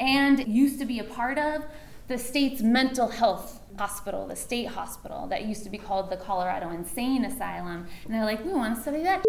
and 0.00 0.48
used 0.48 0.78
to 0.80 0.86
be 0.86 0.98
a 0.98 1.04
part 1.04 1.38
of? 1.38 1.64
The 2.08 2.18
state's 2.18 2.62
mental 2.62 3.08
health 3.08 3.60
hospital, 3.78 4.26
the 4.26 4.36
state 4.36 4.68
hospital 4.68 5.26
that 5.28 5.44
used 5.44 5.64
to 5.64 5.70
be 5.70 5.78
called 5.78 6.10
the 6.10 6.16
Colorado 6.16 6.70
Insane 6.70 7.24
Asylum. 7.24 7.86
And 8.04 8.14
they're 8.14 8.24
like, 8.24 8.44
we 8.44 8.52
want 8.52 8.74
to 8.76 8.80
study 8.80 9.02
that. 9.02 9.24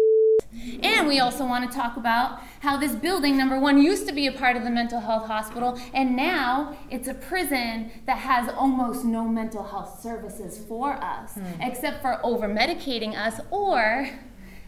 And 0.82 1.06
we 1.06 1.18
also 1.18 1.46
want 1.46 1.70
to 1.70 1.76
talk 1.76 1.96
about 1.96 2.40
how 2.60 2.76
this 2.76 2.92
building, 2.94 3.36
number 3.36 3.58
one, 3.58 3.80
used 3.82 4.06
to 4.08 4.12
be 4.12 4.26
a 4.26 4.32
part 4.32 4.56
of 4.56 4.64
the 4.64 4.70
mental 4.70 5.00
health 5.00 5.26
hospital, 5.26 5.78
and 5.92 6.16
now 6.16 6.76
it's 6.90 7.08
a 7.08 7.14
prison 7.14 7.90
that 8.06 8.18
has 8.18 8.48
almost 8.48 9.04
no 9.04 9.28
mental 9.28 9.62
health 9.62 10.00
services 10.00 10.58
for 10.66 10.92
us, 10.94 11.34
mm. 11.34 11.44
except 11.60 12.02
for 12.02 12.24
over 12.24 12.48
medicating 12.48 13.16
us 13.16 13.40
or 13.50 14.08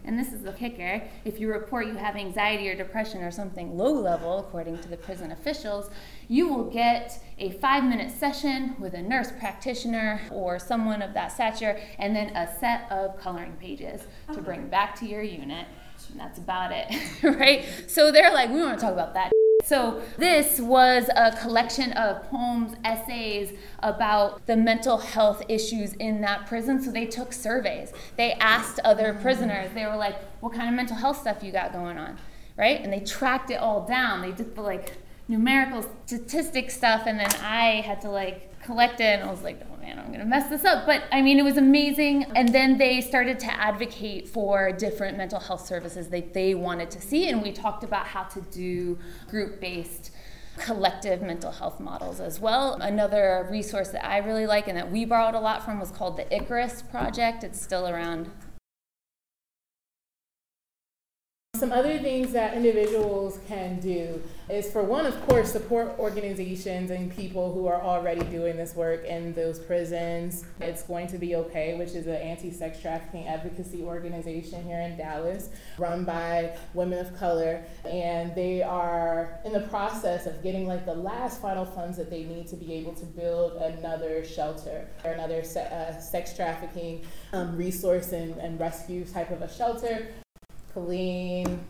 and 0.08 0.18
this 0.18 0.32
is 0.32 0.42
the 0.42 0.52
kicker 0.52 1.02
if 1.26 1.38
you 1.38 1.52
report 1.52 1.86
you 1.86 1.94
have 1.94 2.16
anxiety 2.16 2.68
or 2.70 2.74
depression 2.74 3.22
or 3.22 3.30
something 3.30 3.76
low 3.76 3.92
level, 3.92 4.38
according 4.38 4.78
to 4.78 4.88
the 4.88 4.96
prison 4.96 5.30
officials, 5.30 5.90
you 6.28 6.48
will 6.48 6.64
get 6.64 7.22
a 7.38 7.50
five 7.50 7.84
minute 7.84 8.10
session 8.10 8.74
with 8.80 8.94
a 8.94 9.02
nurse 9.02 9.30
practitioner 9.38 10.22
or 10.32 10.58
someone 10.58 11.02
of 11.02 11.12
that 11.12 11.30
stature, 11.30 11.78
and 11.98 12.16
then 12.16 12.34
a 12.34 12.58
set 12.58 12.90
of 12.90 13.18
coloring 13.18 13.56
pages 13.60 14.00
to 14.32 14.40
bring 14.40 14.66
back 14.68 14.98
to 14.98 15.06
your 15.06 15.22
unit. 15.22 15.66
And 16.10 16.18
that's 16.18 16.38
about 16.38 16.72
it, 16.72 17.22
right? 17.22 17.66
So 17.86 18.10
they're 18.10 18.32
like, 18.32 18.50
we 18.50 18.62
want 18.62 18.78
to 18.78 18.84
talk 18.86 18.94
about 18.94 19.12
that. 19.14 19.32
So, 19.68 20.00
this 20.16 20.58
was 20.60 21.10
a 21.14 21.36
collection 21.42 21.92
of 21.92 22.22
poems, 22.30 22.74
essays 22.86 23.52
about 23.80 24.46
the 24.46 24.56
mental 24.56 24.96
health 24.96 25.42
issues 25.46 25.92
in 25.92 26.22
that 26.22 26.46
prison. 26.46 26.82
So, 26.82 26.90
they 26.90 27.04
took 27.04 27.34
surveys. 27.34 27.92
They 28.16 28.32
asked 28.32 28.80
other 28.82 29.12
prisoners, 29.12 29.68
they 29.74 29.84
were 29.84 29.96
like, 29.96 30.16
What 30.40 30.54
kind 30.54 30.70
of 30.70 30.74
mental 30.74 30.96
health 30.96 31.20
stuff 31.20 31.42
you 31.42 31.52
got 31.52 31.74
going 31.74 31.98
on? 31.98 32.16
Right? 32.56 32.80
And 32.80 32.90
they 32.90 33.00
tracked 33.00 33.50
it 33.50 33.60
all 33.60 33.84
down. 33.86 34.22
They 34.22 34.32
did 34.32 34.54
the 34.54 34.62
like 34.62 34.94
numerical 35.28 35.84
statistic 36.06 36.70
stuff, 36.70 37.02
and 37.04 37.20
then 37.20 37.30
I 37.42 37.82
had 37.82 38.00
to 38.00 38.08
like 38.08 38.62
collect 38.62 39.00
it, 39.00 39.20
and 39.20 39.28
I 39.28 39.30
was 39.30 39.42
like, 39.42 39.60
oh 39.70 39.77
man, 39.88 40.04
I'm 40.04 40.12
gonna 40.12 40.24
mess 40.24 40.48
this 40.48 40.64
up. 40.64 40.86
But 40.86 41.04
I 41.12 41.22
mean, 41.22 41.38
it 41.38 41.44
was 41.44 41.56
amazing. 41.56 42.24
And 42.36 42.48
then 42.48 42.78
they 42.78 43.00
started 43.00 43.38
to 43.40 43.46
advocate 43.46 44.28
for 44.28 44.72
different 44.72 45.16
mental 45.16 45.40
health 45.40 45.66
services 45.66 46.08
that 46.08 46.34
they 46.34 46.54
wanted 46.54 46.90
to 46.92 47.00
see, 47.00 47.28
and 47.28 47.42
we 47.42 47.52
talked 47.52 47.84
about 47.84 48.06
how 48.06 48.24
to 48.24 48.40
do 48.40 48.98
group 49.28 49.60
based 49.60 50.12
collective 50.58 51.22
mental 51.22 51.52
health 51.52 51.78
models 51.78 52.18
as 52.18 52.40
well. 52.40 52.74
Another 52.80 53.46
resource 53.48 53.90
that 53.90 54.04
I 54.04 54.18
really 54.18 54.46
like 54.46 54.66
and 54.66 54.76
that 54.76 54.90
we 54.90 55.04
borrowed 55.04 55.36
a 55.36 55.40
lot 55.40 55.64
from 55.64 55.78
was 55.78 55.92
called 55.92 56.16
the 56.16 56.34
Icarus 56.34 56.82
Project. 56.82 57.44
It's 57.44 57.60
still 57.60 57.86
around 57.86 58.28
Some 61.58 61.72
other 61.72 61.98
things 61.98 62.30
that 62.34 62.54
individuals 62.54 63.40
can 63.48 63.80
do 63.80 64.22
is 64.48 64.70
for 64.70 64.84
one, 64.84 65.06
of 65.06 65.20
course, 65.26 65.50
support 65.50 65.98
organizations 65.98 66.92
and 66.92 67.10
people 67.16 67.52
who 67.52 67.66
are 67.66 67.82
already 67.82 68.24
doing 68.26 68.56
this 68.56 68.76
work 68.76 69.04
in 69.04 69.32
those 69.32 69.58
prisons. 69.58 70.44
It's 70.60 70.84
going 70.84 71.08
to 71.08 71.18
be 71.18 71.34
okay, 71.34 71.76
which 71.76 71.96
is 71.96 72.06
an 72.06 72.14
anti-sex 72.14 72.80
trafficking 72.80 73.26
advocacy 73.26 73.82
organization 73.82 74.64
here 74.64 74.78
in 74.82 74.96
Dallas, 74.96 75.50
run 75.78 76.04
by 76.04 76.56
women 76.74 77.04
of 77.04 77.18
color, 77.18 77.64
and 77.84 78.32
they 78.36 78.62
are 78.62 79.40
in 79.44 79.52
the 79.52 79.62
process 79.62 80.26
of 80.26 80.40
getting 80.44 80.68
like 80.68 80.86
the 80.86 80.94
last 80.94 81.42
final 81.42 81.64
funds 81.64 81.96
that 81.96 82.08
they 82.08 82.22
need 82.22 82.46
to 82.46 82.56
be 82.56 82.72
able 82.74 82.94
to 82.94 83.04
build 83.04 83.54
another 83.60 84.24
shelter 84.24 84.86
or 85.04 85.10
another 85.10 85.42
se- 85.42 85.66
uh, 85.72 85.98
sex 85.98 86.36
trafficking 86.36 87.04
um, 87.32 87.56
resource 87.56 88.12
and, 88.12 88.36
and 88.36 88.60
rescue 88.60 89.04
type 89.04 89.32
of 89.32 89.42
a 89.42 89.52
shelter 89.52 90.06
Colleen, 90.74 91.60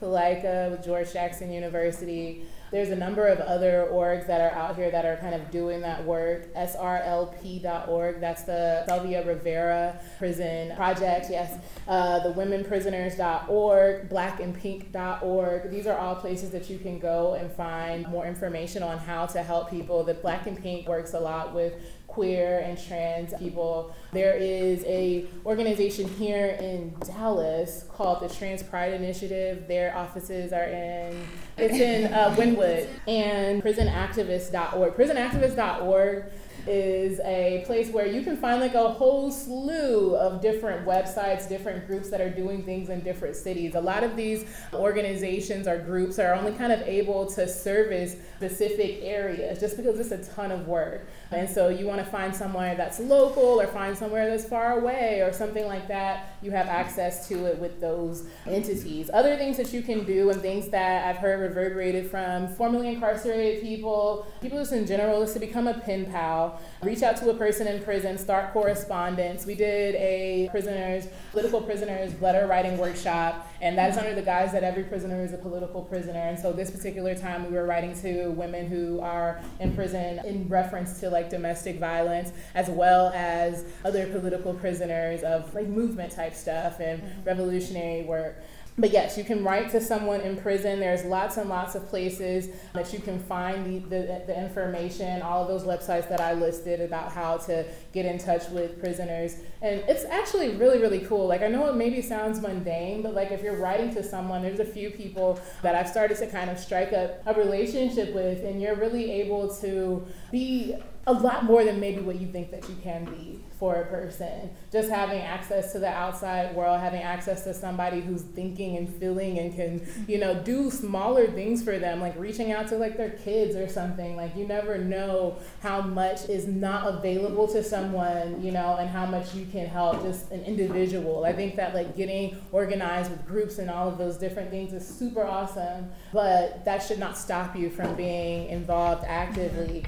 Kalaika 0.00 0.70
with 0.70 0.84
George 0.84 1.12
Jackson 1.12 1.50
University. 1.50 2.44
There's 2.70 2.90
a 2.90 2.96
number 2.96 3.26
of 3.26 3.38
other 3.40 3.88
orgs 3.90 4.26
that 4.26 4.42
are 4.42 4.50
out 4.50 4.76
here 4.76 4.90
that 4.90 5.06
are 5.06 5.16
kind 5.16 5.34
of 5.34 5.50
doing 5.50 5.80
that 5.80 6.04
work. 6.04 6.54
SRLP.org, 6.54 8.20
that's 8.20 8.42
the 8.42 8.84
Sylvia 8.86 9.26
Rivera 9.26 9.98
Prison 10.18 10.76
Project, 10.76 11.28
yes. 11.30 11.58
Uh, 11.86 12.18
the 12.20 12.32
womenprisoners.org, 12.34 14.10
blackandpink.org. 14.10 15.70
These 15.70 15.86
are 15.86 15.96
all 15.96 16.16
places 16.16 16.50
that 16.50 16.68
you 16.68 16.78
can 16.78 16.98
go 16.98 17.34
and 17.34 17.50
find 17.50 18.06
more 18.08 18.26
information 18.26 18.82
on 18.82 18.98
how 18.98 19.24
to 19.26 19.42
help 19.42 19.70
people. 19.70 20.04
The 20.04 20.14
Black 20.14 20.46
and 20.46 20.62
Pink 20.62 20.86
works 20.86 21.14
a 21.14 21.20
lot 21.20 21.54
with 21.54 21.72
queer 22.18 22.58
and 22.58 22.76
trans 22.76 23.32
people. 23.34 23.94
There 24.12 24.34
is 24.34 24.82
a 24.86 25.26
organization 25.46 26.08
here 26.08 26.58
in 26.60 26.92
Dallas 27.06 27.84
called 27.94 28.20
the 28.20 28.28
Trans 28.28 28.60
Pride 28.60 28.92
Initiative. 28.92 29.68
Their 29.68 29.96
offices 29.96 30.52
are 30.52 30.64
in 30.64 31.24
it's 31.56 31.78
in 31.78 32.12
uh, 32.12 32.34
Wynwood 32.34 32.88
and 33.06 33.62
prisonactivist.org. 33.62 34.94
Prisonactivist.org 34.94 36.24
is 36.66 37.20
a 37.20 37.62
place 37.66 37.88
where 37.90 38.06
you 38.06 38.22
can 38.22 38.36
find 38.36 38.60
like 38.60 38.74
a 38.74 38.88
whole 38.88 39.30
slew 39.30 40.16
of 40.16 40.42
different 40.42 40.86
websites, 40.86 41.48
different 41.48 41.86
groups 41.86 42.10
that 42.10 42.20
are 42.20 42.30
doing 42.30 42.62
things 42.62 42.90
in 42.90 43.00
different 43.00 43.36
cities. 43.36 43.74
A 43.74 43.80
lot 43.80 44.04
of 44.04 44.16
these 44.16 44.44
organizations 44.74 45.66
or 45.66 45.78
groups 45.78 46.18
are 46.18 46.34
only 46.34 46.52
kind 46.52 46.72
of 46.72 46.80
able 46.82 47.26
to 47.26 47.48
service 47.48 48.16
specific 48.36 49.00
areas 49.02 49.60
just 49.60 49.76
because 49.76 49.98
it's 49.98 50.28
a 50.28 50.32
ton 50.34 50.52
of 50.52 50.66
work. 50.66 51.08
And 51.30 51.48
so 51.48 51.68
you 51.68 51.86
want 51.86 52.02
to 52.04 52.10
find 52.10 52.34
somewhere 52.34 52.74
that's 52.74 52.98
local 53.00 53.60
or 53.60 53.66
find 53.66 53.96
somewhere 53.96 54.30
that's 54.30 54.44
far 54.44 54.78
away 54.78 55.20
or 55.20 55.32
something 55.32 55.66
like 55.66 55.88
that. 55.88 56.36
You 56.42 56.50
have 56.52 56.68
access 56.68 57.28
to 57.28 57.46
it 57.46 57.58
with 57.58 57.80
those 57.80 58.26
entities. 58.46 59.10
Other 59.12 59.36
things 59.36 59.56
that 59.58 59.72
you 59.72 59.82
can 59.82 60.04
do 60.04 60.30
and 60.30 60.40
things 60.40 60.68
that 60.68 61.06
I've 61.06 61.20
heard 61.20 61.40
reverberated 61.40 62.10
from 62.10 62.48
formerly 62.54 62.88
incarcerated 62.88 63.62
people, 63.62 64.26
people 64.40 64.58
just 64.58 64.72
in 64.72 64.86
general, 64.86 65.22
is 65.22 65.34
to 65.34 65.40
become 65.40 65.66
a 65.66 65.74
pen 65.74 66.06
pal 66.06 66.60
reach 66.82 67.02
out 67.02 67.16
to 67.18 67.30
a 67.30 67.34
person 67.34 67.66
in 67.66 67.82
prison, 67.82 68.16
start 68.16 68.52
correspondence. 68.52 69.44
We 69.44 69.54
did 69.54 69.94
a 69.96 70.48
prisoners, 70.50 71.08
political 71.32 71.60
prisoners 71.60 72.18
letter 72.20 72.46
writing 72.46 72.78
workshop, 72.78 73.52
and 73.60 73.76
that 73.76 73.90
is 73.90 73.96
under 73.96 74.14
the 74.14 74.22
guise 74.22 74.52
that 74.52 74.62
every 74.62 74.84
prisoner 74.84 75.22
is 75.22 75.32
a 75.32 75.38
political 75.38 75.82
prisoner. 75.82 76.20
And 76.20 76.38
so 76.38 76.52
this 76.52 76.70
particular 76.70 77.14
time 77.14 77.50
we 77.50 77.56
were 77.56 77.66
writing 77.66 77.98
to 78.02 78.30
women 78.30 78.66
who 78.66 79.00
are 79.00 79.40
in 79.60 79.74
prison 79.74 80.20
in 80.24 80.48
reference 80.48 81.00
to 81.00 81.10
like 81.10 81.28
domestic 81.30 81.78
violence, 81.78 82.32
as 82.54 82.68
well 82.68 83.12
as 83.14 83.64
other 83.84 84.06
political 84.06 84.54
prisoners 84.54 85.22
of 85.22 85.52
like 85.54 85.66
movement 85.66 86.12
type 86.12 86.34
stuff 86.34 86.80
and 86.80 87.02
mm-hmm. 87.02 87.24
revolutionary 87.24 88.02
work. 88.02 88.36
But 88.80 88.92
yes, 88.92 89.18
you 89.18 89.24
can 89.24 89.42
write 89.42 89.70
to 89.70 89.80
someone 89.80 90.20
in 90.20 90.36
prison. 90.36 90.78
There's 90.78 91.04
lots 91.04 91.36
and 91.36 91.50
lots 91.50 91.74
of 91.74 91.88
places 91.88 92.48
that 92.74 92.92
you 92.92 93.00
can 93.00 93.18
find 93.18 93.66
the, 93.66 93.78
the, 93.88 94.22
the, 94.28 94.40
information, 94.40 95.20
all 95.20 95.42
of 95.42 95.48
those 95.48 95.64
websites 95.64 96.08
that 96.08 96.20
I 96.20 96.34
listed 96.34 96.80
about 96.80 97.10
how 97.10 97.38
to 97.38 97.64
get 97.92 98.06
in 98.06 98.18
touch 98.18 98.48
with 98.50 98.78
prisoners. 98.78 99.38
And 99.62 99.82
it's 99.88 100.04
actually 100.04 100.56
really, 100.56 100.78
really 100.78 101.00
cool. 101.00 101.26
Like, 101.26 101.42
I 101.42 101.48
know 101.48 101.66
it 101.66 101.74
maybe 101.74 102.00
sounds 102.00 102.40
mundane, 102.40 103.02
but 103.02 103.14
like 103.14 103.32
if 103.32 103.42
you're 103.42 103.56
writing 103.56 103.92
to 103.94 104.04
someone, 104.04 104.42
there's 104.42 104.60
a 104.60 104.64
few 104.64 104.90
people 104.90 105.40
that 105.62 105.74
I've 105.74 105.88
started 105.88 106.16
to 106.18 106.28
kind 106.28 106.48
of 106.48 106.56
strike 106.56 106.92
up 106.92 107.20
a 107.26 107.34
relationship 107.34 108.14
with, 108.14 108.44
and 108.44 108.62
you're 108.62 108.76
really 108.76 109.10
able 109.10 109.52
to 109.56 110.06
be 110.30 110.76
a 111.08 111.12
lot 111.12 111.44
more 111.44 111.64
than 111.64 111.80
maybe 111.80 112.00
what 112.00 112.20
you 112.20 112.28
think 112.28 112.52
that 112.52 112.68
you 112.68 112.76
can 112.82 113.06
be 113.06 113.40
for 113.58 113.74
a 113.76 113.86
person. 113.86 114.50
Just 114.70 114.88
having 114.88 115.20
access 115.20 115.72
to 115.72 115.78
the 115.78 115.88
outside 115.88 116.54
world, 116.54 116.80
having 116.80 117.02
access 117.02 117.44
to 117.44 117.52
somebody 117.52 118.00
who's 118.00 118.22
thinking 118.22 118.76
and 118.76 118.88
feeling 118.88 119.38
and 119.38 119.54
can, 119.54 119.86
you 120.06 120.18
know, 120.18 120.34
do 120.42 120.70
smaller 120.70 121.26
things 121.26 121.62
for 121.64 121.78
them, 121.78 122.00
like 122.00 122.16
reaching 122.18 122.52
out 122.52 122.68
to 122.68 122.76
like 122.76 122.96
their 122.96 123.10
kids 123.10 123.56
or 123.56 123.68
something. 123.68 124.16
Like 124.16 124.36
you 124.36 124.46
never 124.46 124.78
know 124.78 125.38
how 125.60 125.80
much 125.80 126.28
is 126.28 126.46
not 126.46 126.94
available 126.94 127.48
to 127.48 127.62
someone, 127.62 128.42
you 128.42 128.52
know, 128.52 128.76
and 128.76 128.88
how 128.88 129.06
much 129.06 129.34
you 129.34 129.46
can 129.46 129.66
help 129.66 130.02
just 130.02 130.30
an 130.30 130.44
individual. 130.44 131.24
I 131.24 131.32
think 131.32 131.56
that 131.56 131.74
like 131.74 131.96
getting 131.96 132.40
organized 132.52 133.10
with 133.10 133.26
groups 133.26 133.58
and 133.58 133.70
all 133.70 133.88
of 133.88 133.98
those 133.98 134.16
different 134.16 134.50
things 134.50 134.72
is 134.72 134.86
super 134.86 135.24
awesome, 135.24 135.90
but 136.12 136.64
that 136.64 136.82
should 136.82 136.98
not 136.98 137.18
stop 137.18 137.56
you 137.56 137.70
from 137.70 137.94
being 137.94 138.48
involved 138.48 139.04
actively. 139.06 139.84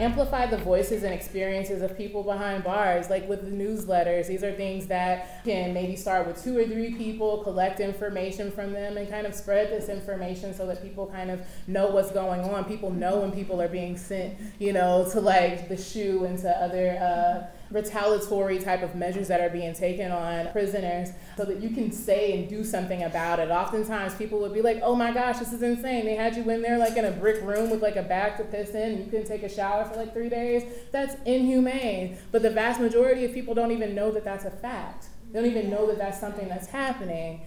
Amplify 0.00 0.46
the 0.46 0.56
voices 0.56 1.02
and 1.02 1.12
experiences 1.12 1.82
of 1.82 1.94
people 1.94 2.22
behind 2.22 2.64
bars, 2.64 3.10
like 3.10 3.28
with 3.28 3.42
the 3.44 3.50
newsletters. 3.50 4.28
These 4.28 4.42
are 4.42 4.50
things 4.52 4.86
that 4.86 5.44
can 5.44 5.74
maybe 5.74 5.94
start 5.94 6.26
with 6.26 6.42
two 6.42 6.56
or 6.56 6.64
three 6.64 6.94
people, 6.94 7.42
collect 7.42 7.80
information 7.80 8.50
from 8.50 8.72
them, 8.72 8.96
and 8.96 9.10
kind 9.10 9.26
of 9.26 9.34
spread 9.34 9.68
this 9.68 9.90
information 9.90 10.54
so 10.54 10.66
that 10.68 10.82
people 10.82 11.06
kind 11.06 11.30
of 11.30 11.42
know 11.66 11.88
what's 11.88 12.12
going 12.12 12.40
on. 12.40 12.64
People 12.64 12.90
know 12.90 13.20
when 13.20 13.30
people 13.30 13.60
are 13.60 13.68
being 13.68 13.98
sent, 13.98 14.38
you 14.58 14.72
know, 14.72 15.06
to 15.12 15.20
like 15.20 15.68
the 15.68 15.76
SHU 15.76 16.24
and 16.24 16.38
to 16.38 16.48
other. 16.48 16.98
Uh, 16.98 17.56
retaliatory 17.70 18.58
type 18.58 18.82
of 18.82 18.94
measures 18.94 19.28
that 19.28 19.40
are 19.40 19.48
being 19.48 19.72
taken 19.72 20.10
on 20.10 20.50
prisoners 20.52 21.10
so 21.36 21.44
that 21.44 21.62
you 21.62 21.70
can 21.70 21.92
say 21.92 22.38
and 22.38 22.48
do 22.48 22.64
something 22.64 23.02
about 23.04 23.38
it. 23.38 23.50
Oftentimes 23.50 24.14
people 24.14 24.40
would 24.40 24.52
be 24.52 24.62
like, 24.62 24.80
oh 24.82 24.94
my 24.94 25.12
gosh, 25.12 25.38
this 25.38 25.52
is 25.52 25.62
insane. 25.62 26.04
They 26.04 26.16
had 26.16 26.36
you 26.36 26.48
in 26.50 26.62
there 26.62 26.78
like 26.78 26.96
in 26.96 27.04
a 27.04 27.12
brick 27.12 27.42
room 27.42 27.70
with 27.70 27.82
like 27.82 27.96
a 27.96 28.02
bag 28.02 28.36
to 28.38 28.44
piss 28.44 28.70
in 28.74 28.98
you 28.98 29.04
couldn't 29.04 29.26
take 29.26 29.42
a 29.42 29.48
shower 29.48 29.84
for 29.84 29.96
like 29.96 30.12
three 30.12 30.28
days. 30.28 30.64
That's 30.90 31.14
inhumane. 31.24 32.18
But 32.32 32.42
the 32.42 32.50
vast 32.50 32.80
majority 32.80 33.24
of 33.24 33.32
people 33.32 33.54
don't 33.54 33.72
even 33.72 33.94
know 33.94 34.10
that 34.12 34.24
that's 34.24 34.44
a 34.44 34.50
fact. 34.50 35.06
They 35.32 35.40
don't 35.40 35.50
even 35.50 35.70
know 35.70 35.86
that 35.86 35.98
that's 35.98 36.18
something 36.18 36.48
that's 36.48 36.66
happening. 36.66 37.42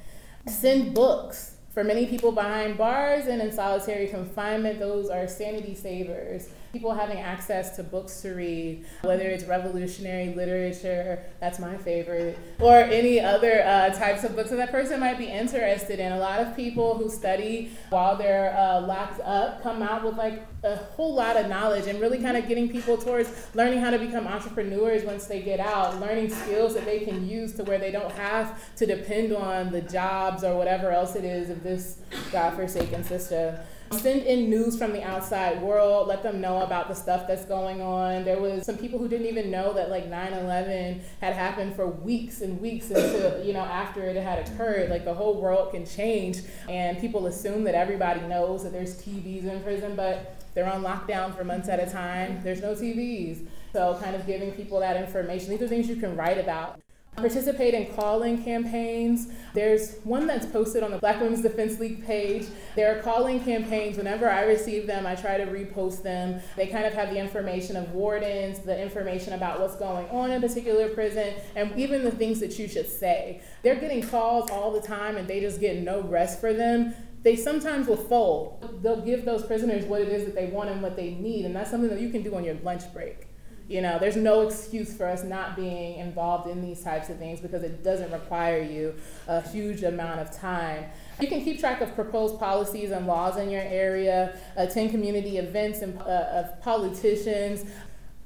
Send 0.48 0.94
books. 0.94 1.52
For 1.74 1.84
many 1.84 2.06
people 2.06 2.32
behind 2.32 2.77
bars 2.77 3.25
and 3.25 3.42
in 3.42 3.51
solitary 3.51 4.08
confinement, 4.08 4.80
those 4.80 5.10
are 5.10 5.27
sanity 5.27 5.74
savers 5.74 6.50
people 6.74 6.92
having 6.92 7.20
access 7.20 7.75
to 7.75 7.84
books 7.84 8.22
to 8.22 8.34
read, 8.34 8.84
whether 9.03 9.25
it's 9.25 9.44
revolutionary 9.44 10.34
literature, 10.34 11.24
that's 11.39 11.60
my 11.60 11.77
favorite, 11.77 12.38
or 12.60 12.77
any 12.77 13.20
other 13.20 13.62
uh, 13.63 13.89
types 13.92 14.24
of 14.24 14.36
books 14.36 14.50
that 14.50 14.56
that 14.56 14.72
person 14.72 15.00
might 15.00 15.20
be 15.20 15.27
interested 15.27 16.00
in. 16.00 16.12
A 16.12 16.18
lot 16.18 16.39
of 16.39 16.56
people 16.56 16.98
who 16.98 17.12
study 17.12 17.72
while 17.92 18.15
they're 18.15 18.58
uh, 18.58 18.82
locked 18.82 19.22
up 19.22 19.62
come 19.62 19.84
out 19.84 20.03
with 20.03 20.18
like 20.18 20.44
a 20.63 20.75
whole 20.75 21.13
lot 21.13 21.36
of 21.36 21.48
knowledge 21.50 21.88
and 21.88 22.00
really 22.00 22.19
kind 22.19 22.38
of 22.38 22.47
getting 22.47 22.69
people 22.69 22.97
towards 22.97 23.30
learning 23.54 23.80
how 23.80 23.89
to 23.89 23.99
become 23.99 24.28
entrepreneurs 24.28 25.04
once 25.04 25.26
they 25.26 25.41
get 25.41 25.60
out, 25.60 25.99
learning 25.99 26.30
skills 26.30 26.73
that 26.73 26.86
they 26.86 26.99
can 26.99 27.28
use 27.28 27.54
to 27.54 27.63
where 27.63 27.78
they 27.78 27.91
don't 27.91 28.12
have 28.13 28.76
to 28.76 28.86
depend 28.86 29.34
on 29.34 29.71
the 29.71 29.82
jobs 29.82 30.43
or 30.43 30.56
whatever 30.56 30.91
else 30.91 31.15
it 31.15 31.26
is 31.26 31.49
of 31.49 31.63
this 31.63 31.97
godforsaken 32.32 33.04
system. 33.04 33.56
Send 33.91 34.23
in 34.23 34.49
news 34.49 34.76
from 34.76 34.91
the 34.91 35.04
outside 35.04 35.62
world, 35.62 36.08
let 36.08 36.23
them 36.23 36.41
know 36.41 36.63
about 36.63 36.88
the 36.88 36.95
stuff 36.95 37.28
that's 37.28 37.45
going 37.45 37.80
on. 37.80 38.23
There 38.23 38.39
was 38.39 38.65
some 38.65 38.78
people 38.78 38.97
who 38.97 39.08
didn't 39.08 39.28
even 39.28 39.52
know 39.52 39.73
that 39.73 39.91
like 39.91 40.10
9/11 40.10 41.02
had 41.21 41.34
happened 41.34 41.76
for 41.76 41.86
weeks 41.86 42.41
and 42.41 42.60
weeks 42.60 42.89
until, 42.89 43.43
you 43.43 43.54
know, 43.54 43.60
after 43.60 44.02
it 44.02 44.15
had 44.15 44.47
occurred. 44.47 44.89
Like 44.89 45.06
the 45.06 45.13
whole 45.13 45.39
world 45.39 45.71
can 45.71 45.86
change 45.86 46.39
and 46.67 46.97
people 46.97 47.28
assume 47.28 47.65
that 47.65 47.76
everybody 47.76 48.21
knows 48.21 48.63
that 48.63 48.71
there's 48.71 48.95
TVs 48.95 49.45
in 49.45 49.62
prison, 49.62 49.95
but 49.95 50.38
they're 50.54 50.72
on 50.72 50.84
lockdown 50.84 51.36
for 51.36 51.44
months 51.44 51.68
at 51.70 51.80
a 51.80 51.92
time. 51.92 52.42
There's 52.44 52.62
no 52.62 52.74
TVs. 52.74 53.48
So 53.74 53.98
kind 54.02 54.16
of 54.16 54.26
giving 54.28 54.52
people 54.52 54.80
that 54.80 54.98
information. 54.98 55.50
These 55.50 55.62
are 55.62 55.68
things 55.68 55.89
you 55.89 55.96
can 55.96 56.16
write 56.16 56.38
about. 56.38 56.80
Participate 57.16 57.76
in 57.76 57.94
calling 57.94 58.44
campaigns. 58.44 59.28
There's 59.54 59.98
one 60.04 60.26
that's 60.26 60.48
posted 60.48 60.82
on 60.82 60.89
the 60.89 60.98
Black 60.98 61.22
Women's 61.22 61.44
Defense 61.44 61.80
League 61.80 62.04
page. 62.06 62.48
There 62.76 62.98
are 62.98 63.04
calling 63.04 63.44
campaigns. 63.44 63.98
Whenever 63.98 64.28
I 64.28 64.46
receive 64.46 64.88
them, 64.88 65.06
I 65.06 65.13
try 65.13 65.38
to 65.38 65.46
repost 65.46 66.02
them. 66.02 66.42
They 66.56 66.66
kind 66.68 66.86
of 66.86 66.94
have 66.94 67.12
the 67.12 67.20
information 67.20 67.76
of 67.76 67.92
wardens, 67.92 68.60
the 68.60 68.80
information 68.80 69.34
about 69.34 69.60
what's 69.60 69.76
going 69.76 70.08
on 70.10 70.32
in 70.32 70.44
a 70.44 70.48
particular 70.48 70.89
prison, 70.89 71.36
and 71.56 71.78
even 71.80 72.04
the 72.04 72.12
things 72.12 72.39
that 72.39 72.58
you 72.58 72.68
should 72.68 72.89
say. 72.89 73.42
They're 73.62 73.80
getting 73.80 74.02
calls 74.08 74.50
all 74.50 74.72
the 74.72 74.82
time 74.82 75.16
and 75.16 75.28
they 75.28 75.39
just 75.39 75.60
get 75.60 75.78
no 75.84 76.02
rest 76.02 76.39
for 76.39 76.52
them 76.52 76.96
they 77.23 77.36
sometimes 77.36 77.88
will 77.88 77.97
fold. 77.97 78.81
They'll 78.83 79.01
give 79.01 79.25
those 79.25 79.43
prisoners 79.43 79.86
what 79.86 80.01
it 80.01 80.09
is 80.09 80.25
that 80.25 80.36
they 80.36 80.47
want 80.47 80.69
and 80.69 80.81
what 80.81 80.95
they 80.95 81.12
need, 81.12 81.45
and 81.45 81.55
that's 81.55 81.71
something 81.71 81.89
that 81.89 82.01
you 82.01 82.09
can 82.09 82.21
do 82.21 82.36
on 82.36 82.43
your 82.43 82.55
lunch 82.55 82.91
break. 82.93 83.27
You 83.69 83.81
know, 83.81 83.97
there's 83.97 84.17
no 84.17 84.41
excuse 84.41 84.93
for 84.93 85.05
us 85.05 85.23
not 85.23 85.55
being 85.55 85.97
involved 85.97 86.49
in 86.49 86.62
these 86.62 86.83
types 86.83 87.09
of 87.09 87.17
things 87.17 87.39
because 87.39 87.63
it 87.63 87.81
doesn't 87.81 88.12
require 88.12 88.62
you 88.62 88.93
a 89.27 89.41
huge 89.41 89.83
amount 89.83 90.19
of 90.19 90.38
time. 90.38 90.86
You 91.21 91.29
can 91.29 91.41
keep 91.41 91.62
track 91.62 91.79
of 91.79 91.95
proposed 91.95 92.39
policies 92.39 92.91
and 92.91 93.07
laws 93.07 93.38
in 93.38 93.49
your 93.49 93.62
area, 93.62 94.38
attend 94.57 94.91
community 94.91 95.38
events 95.38 95.81
and, 95.81 95.97
uh, 96.01 96.43
of 96.43 96.62
politicians, 96.62 97.63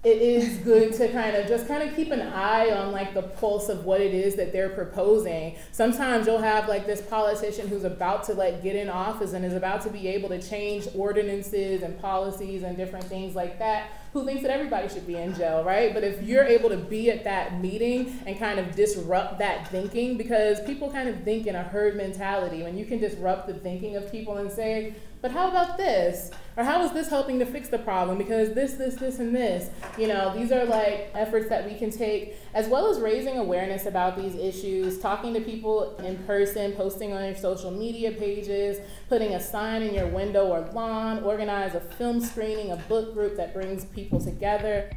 it 0.07 0.21
is 0.21 0.59
good 0.59 0.93
to 0.93 1.11
kind 1.11 1.35
of 1.35 1.47
just 1.47 1.67
kind 1.67 1.83
of 1.83 1.93
keep 1.93 2.11
an 2.11 2.21
eye 2.21 2.71
on 2.71 2.93
like 2.93 3.13
the 3.13 3.23
pulse 3.23 3.67
of 3.67 3.83
what 3.83 3.99
it 3.99 4.13
is 4.13 4.35
that 4.35 4.53
they're 4.53 4.69
proposing. 4.69 5.57
Sometimes 5.73 6.27
you'll 6.27 6.37
have 6.37 6.69
like 6.69 6.87
this 6.87 7.01
politician 7.01 7.67
who's 7.67 7.83
about 7.83 8.23
to 8.25 8.33
like 8.33 8.63
get 8.63 8.77
in 8.77 8.89
office 8.89 9.33
and 9.33 9.43
is 9.43 9.53
about 9.53 9.81
to 9.81 9.89
be 9.89 10.07
able 10.07 10.29
to 10.29 10.41
change 10.41 10.87
ordinances 10.95 11.83
and 11.83 11.99
policies 11.99 12.63
and 12.63 12.77
different 12.77 13.03
things 13.03 13.35
like 13.35 13.59
that 13.59 13.89
who 14.13 14.25
thinks 14.25 14.41
that 14.41 14.51
everybody 14.51 14.87
should 14.87 15.05
be 15.05 15.15
in 15.15 15.35
jail, 15.35 15.63
right? 15.63 15.93
But 15.93 16.05
if 16.05 16.23
you're 16.23 16.45
able 16.45 16.69
to 16.69 16.77
be 16.77 17.11
at 17.11 17.25
that 17.25 17.59
meeting 17.59 18.17
and 18.25 18.39
kind 18.39 18.59
of 18.59 18.75
disrupt 18.75 19.39
that 19.39 19.67
thinking 19.67 20.17
because 20.17 20.61
people 20.61 20.89
kind 20.89 21.09
of 21.09 21.21
think 21.23 21.47
in 21.47 21.55
a 21.55 21.63
herd 21.63 21.97
mentality 21.97 22.63
when 22.63 22.77
you 22.77 22.85
can 22.85 22.99
disrupt 22.99 23.47
the 23.47 23.53
thinking 23.55 23.97
of 23.97 24.09
people 24.09 24.37
and 24.37 24.49
say, 24.49 24.95
"But 25.21 25.31
how 25.31 25.49
about 25.49 25.77
this?" 25.77 26.31
or 26.57 26.63
how 26.63 26.83
is 26.83 26.91
this 26.91 27.07
helping 27.07 27.37
to 27.37 27.45
fix 27.45 27.69
the 27.69 27.77
problem 27.77 28.17
because 28.17 28.53
this 28.53 28.73
this 28.73 28.95
this 28.95 29.19
and 29.19 29.33
this 29.33 29.69
you 29.97 30.07
know 30.07 30.33
these 30.35 30.51
are 30.51 30.65
like 30.65 31.11
efforts 31.13 31.47
that 31.47 31.69
we 31.69 31.77
can 31.77 31.91
take 31.91 32.35
as 32.55 32.67
well 32.67 32.89
as 32.89 32.99
raising 32.99 33.37
awareness 33.37 33.85
about 33.85 34.17
these 34.17 34.35
issues 34.35 34.99
talking 34.99 35.33
to 35.33 35.39
people 35.39 35.95
in 35.97 36.17
person 36.25 36.73
posting 36.73 37.13
on 37.13 37.23
your 37.23 37.35
social 37.35 37.71
media 37.71 38.11
pages 38.11 38.79
putting 39.07 39.35
a 39.35 39.39
sign 39.39 39.83
in 39.83 39.93
your 39.93 40.07
window 40.07 40.47
or 40.47 40.61
lawn 40.73 41.23
organize 41.23 41.75
a 41.75 41.79
film 41.79 42.19
screening 42.19 42.71
a 42.71 42.75
book 42.75 43.13
group 43.13 43.37
that 43.37 43.53
brings 43.53 43.85
people 43.85 44.19
together 44.19 44.89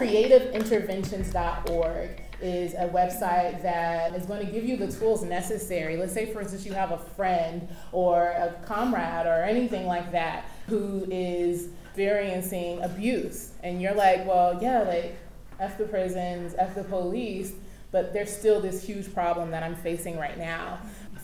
creativeinterventions.org 0.00 2.22
is 2.40 2.72
a 2.72 2.88
website 2.88 3.62
that 3.62 4.14
is 4.14 4.24
going 4.24 4.42
to 4.44 4.50
give 4.50 4.64
you 4.64 4.78
the 4.78 4.90
tools 4.90 5.22
necessary. 5.22 5.98
Let's 5.98 6.14
say, 6.14 6.32
for 6.32 6.40
instance, 6.40 6.64
you 6.64 6.72
have 6.72 6.92
a 6.92 6.96
friend 6.96 7.68
or 7.92 8.28
a 8.28 8.54
comrade 8.64 9.26
or 9.26 9.44
anything 9.44 9.86
like 9.86 10.10
that 10.12 10.46
who 10.68 11.06
is 11.10 11.68
experiencing 11.84 12.82
abuse, 12.82 13.52
and 13.62 13.82
you're 13.82 13.94
like, 13.94 14.26
well, 14.26 14.58
yeah, 14.62 14.80
like, 14.80 15.16
F 15.58 15.76
the 15.76 15.84
prisons, 15.84 16.54
F 16.56 16.74
the 16.74 16.84
police, 16.84 17.52
but 17.90 18.14
there's 18.14 18.34
still 18.34 18.58
this 18.60 18.82
huge 18.82 19.12
problem 19.12 19.50
that 19.50 19.62
I'm 19.62 19.76
facing 19.76 20.16
right 20.16 20.38
now 20.38 20.78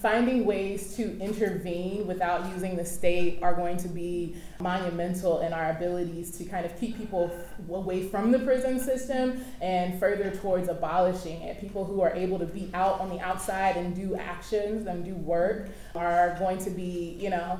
finding 0.06 0.44
ways 0.44 0.94
to 0.94 1.18
intervene 1.18 2.06
without 2.06 2.48
using 2.54 2.76
the 2.76 2.84
state 2.84 3.40
are 3.42 3.54
going 3.54 3.76
to 3.76 3.88
be 3.88 4.36
monumental 4.60 5.40
in 5.40 5.52
our 5.52 5.72
abilities 5.72 6.30
to 6.38 6.44
kind 6.44 6.64
of 6.64 6.78
keep 6.78 6.96
people 6.96 7.28
away 7.68 8.06
from 8.06 8.30
the 8.30 8.38
prison 8.38 8.78
system 8.78 9.44
and 9.60 9.98
further 9.98 10.30
towards 10.30 10.68
abolishing 10.68 11.42
it. 11.42 11.60
People 11.60 11.84
who 11.84 12.02
are 12.02 12.14
able 12.14 12.38
to 12.38 12.46
be 12.46 12.70
out 12.72 13.00
on 13.00 13.10
the 13.10 13.18
outside 13.18 13.76
and 13.76 13.96
do 13.96 14.14
actions 14.14 14.86
and 14.86 15.04
do 15.04 15.16
work 15.16 15.70
are 15.96 16.36
going 16.38 16.58
to 16.58 16.70
be, 16.70 17.18
you 17.20 17.28
know, 17.28 17.58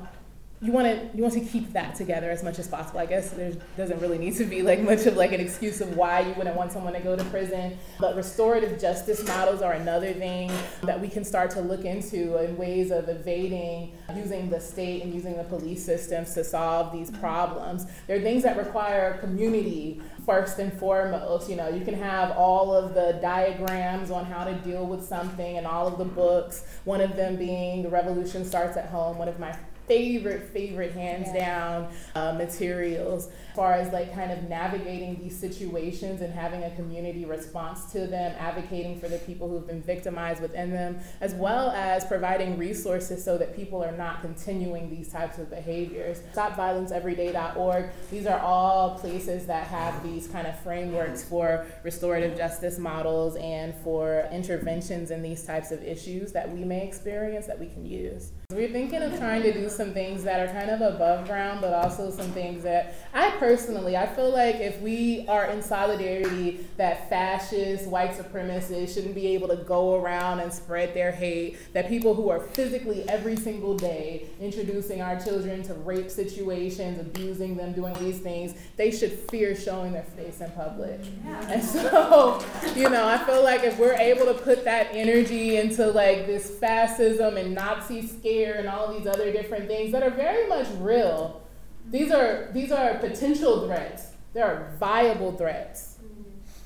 you 0.59 0.71
want 0.71 0.87
to 0.87 1.15
you 1.15 1.21
want 1.21 1.35
to 1.35 1.39
keep 1.39 1.71
that 1.73 1.93
together 1.93 2.31
as 2.31 2.43
much 2.43 2.57
as 2.57 2.67
possible. 2.67 2.99
I 2.99 3.05
guess 3.05 3.29
there 3.29 3.53
doesn't 3.77 3.99
really 3.99 4.17
need 4.17 4.35
to 4.37 4.45
be 4.45 4.63
like 4.63 4.79
much 4.79 5.05
of 5.05 5.15
like 5.15 5.31
an 5.31 5.39
excuse 5.39 5.81
of 5.81 5.95
why 5.95 6.21
you 6.21 6.33
wouldn't 6.33 6.55
want 6.55 6.71
someone 6.71 6.93
to 6.93 6.99
go 6.99 7.15
to 7.15 7.23
prison. 7.25 7.77
But 7.99 8.15
restorative 8.15 8.81
justice 8.81 9.25
models 9.27 9.61
are 9.61 9.73
another 9.73 10.13
thing 10.13 10.51
that 10.81 10.99
we 10.99 11.09
can 11.09 11.23
start 11.23 11.51
to 11.51 11.61
look 11.61 11.85
into 11.85 12.43
in 12.43 12.57
ways 12.57 12.89
of 12.89 13.07
evading 13.07 13.95
using 14.15 14.49
the 14.49 14.59
state 14.59 15.03
and 15.03 15.13
using 15.13 15.37
the 15.37 15.43
police 15.43 15.85
systems 15.85 16.33
to 16.33 16.43
solve 16.43 16.91
these 16.91 17.11
mm-hmm. 17.11 17.21
problems. 17.21 17.85
There 18.07 18.17
are 18.17 18.21
things 18.21 18.41
that 18.41 18.57
require 18.57 19.19
community 19.19 20.01
first 20.25 20.57
and 20.57 20.73
foremost. 20.73 21.51
You 21.51 21.57
know, 21.57 21.69
you 21.69 21.85
can 21.85 21.93
have 21.93 22.31
all 22.31 22.73
of 22.73 22.95
the 22.95 23.19
diagrams 23.21 24.09
on 24.09 24.25
how 24.25 24.43
to 24.43 24.53
deal 24.55 24.87
with 24.87 25.03
something 25.03 25.57
and 25.57 25.67
all 25.67 25.87
of 25.87 25.99
the 25.99 26.05
books. 26.05 26.65
One 26.83 27.01
of 27.01 27.15
them 27.15 27.35
being 27.35 27.83
The 27.83 27.89
Revolution 27.89 28.43
Starts 28.43 28.75
at 28.75 28.89
Home, 28.89 29.19
one 29.19 29.27
of 29.27 29.39
my 29.39 29.55
favorite, 29.87 30.43
favorite, 30.49 30.91
hands 30.91 31.31
down 31.31 31.89
uh, 32.15 32.33
materials 32.33 33.27
as 33.27 33.55
far 33.55 33.73
as 33.73 33.91
like 33.91 34.13
kind 34.13 34.31
of 34.31 34.43
navigating 34.43 35.17
these 35.21 35.35
situations 35.35 36.21
and 36.21 36.33
having 36.33 36.63
a 36.63 36.71
community 36.71 37.25
response 37.25 37.91
to 37.91 38.05
them, 38.05 38.35
advocating 38.37 38.99
for 38.99 39.07
the 39.07 39.17
people 39.19 39.49
who've 39.49 39.65
been 39.65 39.81
victimized 39.81 40.41
within 40.41 40.71
them, 40.71 40.99
as 41.21 41.33
well 41.33 41.71
as 41.71 42.05
providing 42.05 42.57
resources 42.57 43.23
so 43.23 43.37
that 43.37 43.55
people 43.55 43.83
are 43.83 43.95
not 43.95 44.21
continuing 44.21 44.89
these 44.89 45.11
types 45.11 45.39
of 45.39 45.49
behaviors. 45.49 46.21
StopViolenceEveryday.org, 46.35 47.89
these 48.11 48.27
are 48.27 48.39
all 48.39 48.97
places 48.99 49.47
that 49.47 49.65
have 49.67 50.03
these 50.03 50.27
kind 50.27 50.45
of 50.45 50.59
frameworks 50.59 51.23
for 51.23 51.65
restorative 51.83 52.37
justice 52.37 52.77
models 52.77 53.35
and 53.37 53.73
for 53.83 54.27
interventions 54.31 55.11
in 55.11 55.21
these 55.21 55.43
types 55.43 55.71
of 55.71 55.81
issues 55.83 56.31
that 56.31 56.51
we 56.51 56.63
may 56.63 56.85
experience 56.85 57.47
that 57.47 57.59
we 57.59 57.67
can 57.67 57.85
use. 57.85 58.31
We're 58.53 58.69
thinking 58.69 59.01
of 59.01 59.17
trying 59.17 59.41
to 59.41 59.51
do 59.51 59.67
some 59.67 59.93
things 59.93 60.23
that 60.23 60.39
are 60.39 60.49
kind 60.53 60.69
of 60.69 60.79
above 60.79 61.27
ground, 61.27 61.59
but 61.59 61.73
also 61.73 62.09
some 62.09 62.31
things 62.31 62.63
that 62.63 62.95
I 63.13 63.31
personally, 63.31 63.97
I 63.97 64.07
feel 64.07 64.31
like 64.31 64.55
if 64.55 64.79
we 64.79 65.25
are 65.27 65.47
in 65.47 65.61
solidarity 65.61 66.65
that 66.77 67.09
fascists, 67.09 67.85
white 67.87 68.11
supremacists 68.11 68.93
shouldn't 68.93 69.15
be 69.15 69.27
able 69.27 69.49
to 69.49 69.57
go 69.57 69.95
around 69.95 70.39
and 70.39 70.53
spread 70.53 70.93
their 70.93 71.11
hate, 71.11 71.57
that 71.73 71.89
people 71.89 72.13
who 72.13 72.29
are 72.29 72.39
physically 72.39 73.03
every 73.09 73.35
single 73.35 73.77
day 73.77 74.27
introducing 74.39 75.01
our 75.01 75.19
children 75.19 75.61
to 75.63 75.73
rape 75.73 76.09
situations, 76.09 77.01
abusing 77.01 77.57
them, 77.57 77.73
doing 77.73 77.93
these 77.95 78.19
things, 78.19 78.53
they 78.77 78.91
should 78.91 79.11
fear 79.11 79.57
showing 79.57 79.91
their 79.91 80.03
face 80.15 80.39
in 80.39 80.49
public. 80.51 81.01
Yeah. 81.25 81.49
And 81.49 81.61
so, 81.61 82.41
you 82.77 82.89
know, 82.89 83.09
I 83.09 83.17
feel 83.25 83.43
like 83.43 83.65
if 83.65 83.77
we're 83.77 83.91
able 83.95 84.25
to 84.25 84.35
put 84.35 84.63
that 84.63 84.87
energy 84.91 85.57
into 85.57 85.87
like 85.87 86.27
this 86.27 86.49
fascism 86.49 87.35
and 87.35 87.53
Nazi 87.53 88.07
scare 88.07 88.36
and 88.45 88.67
all 88.67 88.93
these 88.97 89.07
other 89.07 89.31
different 89.31 89.67
things 89.67 89.91
that 89.91 90.03
are 90.03 90.09
very 90.09 90.47
much 90.47 90.67
real. 90.79 91.41
These 91.89 92.11
are 92.11 92.49
these 92.53 92.71
are 92.71 92.95
potential 92.95 93.65
threats. 93.65 94.07
They 94.33 94.41
are 94.41 94.73
viable 94.79 95.31
threats. 95.37 95.97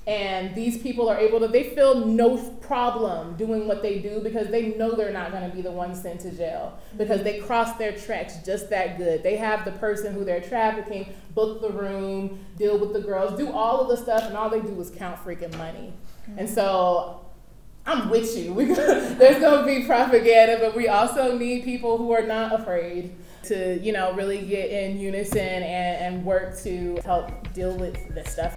And 0.08 0.56
these 0.56 0.80
people 0.80 1.10
are 1.10 1.18
able 1.18 1.40
to, 1.42 1.48
they 1.48 1.76
feel 1.76 2.08
no 2.08 2.38
problem 2.60 3.36
doing 3.38 3.68
what 3.68 3.84
they 3.84 4.00
do 4.00 4.20
because 4.20 4.48
they 4.48 4.70
know 4.70 4.96
they're 4.96 5.14
not 5.14 5.32
going 5.32 5.48
to 5.48 5.56
be 5.56 5.62
the 5.62 5.72
ones 5.72 6.02
sent 6.02 6.22
to 6.22 6.32
jail 6.32 6.80
because 6.98 7.22
they 7.22 7.40
cross 7.40 7.78
their 7.78 7.92
tracks 7.92 8.38
just 8.44 8.72
that 8.72 8.98
good. 8.98 9.22
They 9.22 9.36
have 9.38 9.64
the 9.64 9.72
person 9.74 10.14
who 10.14 10.26
they're 10.26 10.42
trafficking 10.42 11.14
book 11.36 11.62
the 11.62 11.70
room, 11.70 12.44
deal 12.58 12.80
with 12.80 12.94
the 12.94 13.00
girls, 13.00 13.38
do 13.38 13.52
all 13.52 13.80
of 13.80 13.90
the 13.90 13.96
stuff, 13.96 14.24
and 14.24 14.36
all 14.36 14.50
they 14.50 14.60
do 14.60 14.80
is 14.82 14.90
count 14.90 15.24
freaking 15.24 15.56
money. 15.58 15.94
And 16.36 16.50
so 16.50 17.21
I'm 17.86 18.10
with 18.10 18.38
you. 18.38 18.54
We, 18.54 18.66
there's 18.74 19.40
going 19.40 19.60
to 19.60 19.66
be 19.66 19.86
propaganda, 19.86 20.58
but 20.60 20.76
we 20.76 20.88
also 20.88 21.38
need 21.38 21.64
people 21.64 21.98
who 21.98 22.12
are 22.12 22.22
not 22.22 22.60
afraid 22.60 23.16
to, 23.44 23.80
you 23.82 23.92
know, 23.92 24.14
really 24.14 24.46
get 24.46 24.70
in 24.70 25.00
unison 25.00 25.40
and, 25.40 26.16
and 26.16 26.26
work 26.26 26.58
to 26.60 27.00
help 27.04 27.52
deal 27.54 27.76
with 27.78 28.14
this 28.14 28.34
stuff. 28.34 28.56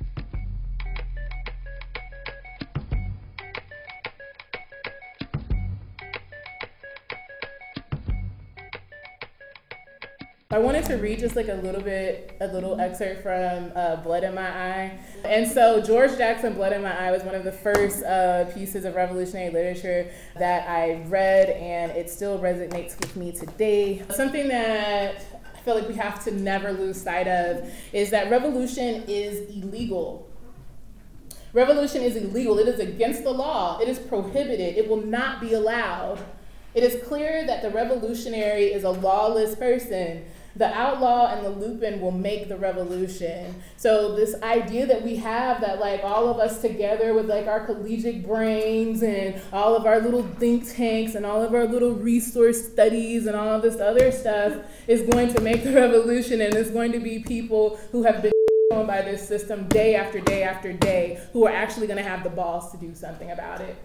I 10.55 10.59
wanted 10.59 10.85
to 10.85 10.99
read 10.99 11.19
just 11.19 11.35
like 11.35 11.49
a 11.49 11.55
little 11.55 11.81
bit, 11.81 12.37
a 12.41 12.47
little 12.47 12.81
excerpt 12.81 13.25
from 13.25 13.73
uh, 13.75 13.97
Blood 13.97 14.23
in 14.23 14.37
My 14.37 14.49
Eye. 14.49 14.99
And 15.25 15.51
so, 15.51 15.83
George 15.83 16.17
Jackson, 16.17 16.55
Blood 16.55 16.73
in 16.73 16.81
My 16.81 16.97
Eye 16.97 17.11
was 17.11 17.25
one 17.25 17.35
of 17.35 17.43
the 17.43 17.51
first 17.51 18.05
uh, 18.05 18.45
pieces 18.55 18.85
of 18.85 18.95
revolutionary 18.95 19.53
literature 19.53 20.09
that 20.39 20.71
I 20.71 21.03
read, 21.09 21.51
and 21.51 21.91
it 21.91 22.09
still 22.09 22.39
resonates 22.39 22.97
with 23.01 23.17
me 23.17 23.33
today. 23.33 24.05
Something 24.11 24.47
that 24.47 25.25
I 25.57 25.59
feel 25.63 25.75
like 25.75 25.89
we 25.89 25.97
have 25.97 26.23
to 26.23 26.31
never 26.31 26.73
lose 26.73 27.03
sight 27.03 27.27
of 27.27 27.69
is 27.93 28.11
that 28.11 28.31
revolution 28.31 29.03
is 29.09 29.51
illegal. 29.57 30.31
Revolution 31.53 32.01
is 32.01 32.15
illegal. 32.15 32.61
It 32.61 32.69
is 32.69 32.79
against 32.79 33.25
the 33.25 33.33
law. 33.33 33.81
It 33.81 33.89
is 33.89 33.99
prohibited. 33.99 34.77
It 34.77 34.89
will 34.89 35.05
not 35.05 35.41
be 35.41 35.55
allowed. 35.55 36.21
It 36.75 36.85
is 36.85 37.03
clear 37.09 37.45
that 37.45 37.63
the 37.63 37.71
revolutionary 37.71 38.67
is 38.67 38.85
a 38.85 38.91
lawless 38.91 39.57
person 39.57 40.25
the 40.57 40.73
outlaw 40.73 41.35
and 41.35 41.45
the 41.45 41.51
lumpen 41.51 42.01
will 42.01 42.13
make 42.13 42.49
the 42.49 42.57
revolution. 42.57 43.63
So 43.77 44.15
this 44.15 44.35
idea 44.43 44.87
that 44.87 45.03
we 45.03 45.17
have 45.17 45.61
that 45.61 45.81
like 45.81 46.05
all 46.05 46.29
of 46.29 46.39
us 46.39 46.61
together 46.61 47.13
with 47.13 47.29
like 47.29 47.47
our 47.47 47.67
collegiate 47.67 48.27
brains 48.27 49.03
and 49.03 49.41
all 49.53 49.75
of 49.75 49.87
our 49.87 50.01
little 50.01 50.23
think 50.39 50.73
tanks 50.73 51.15
and 51.15 51.27
all 51.27 51.43
of 51.43 51.55
our 51.55 51.67
little 51.67 51.93
resource 51.93 52.71
studies 52.71 53.27
and 53.27 53.37
all 53.37 53.57
of 53.57 53.63
this 53.63 53.81
other 53.81 54.13
stuff 54.13 54.63
is 54.87 55.03
going 55.03 55.33
to 55.35 55.41
make 55.41 55.65
the 55.65 55.73
revolution 55.73 56.41
and 56.41 56.55
it's 56.55 56.71
going 56.71 56.93
to 56.93 57.01
be 57.01 57.19
people 57.19 57.77
who 57.91 58.05
have 58.05 58.23
been 58.23 58.33
by 58.87 59.03
this 59.03 59.27
system 59.27 59.69
day 59.69 59.95
after 59.95 60.21
day 60.21 60.43
after 60.43 60.73
day 60.73 61.21
who 61.33 61.47
are 61.47 61.53
actually 61.53 61.87
going 61.87 61.97
to 61.97 62.09
have 62.09 62.25
the 62.25 62.31
balls 62.31 62.73
to 62.73 62.79
do 62.79 62.95
something 62.95 63.31
about 63.31 63.61
it 63.61 63.77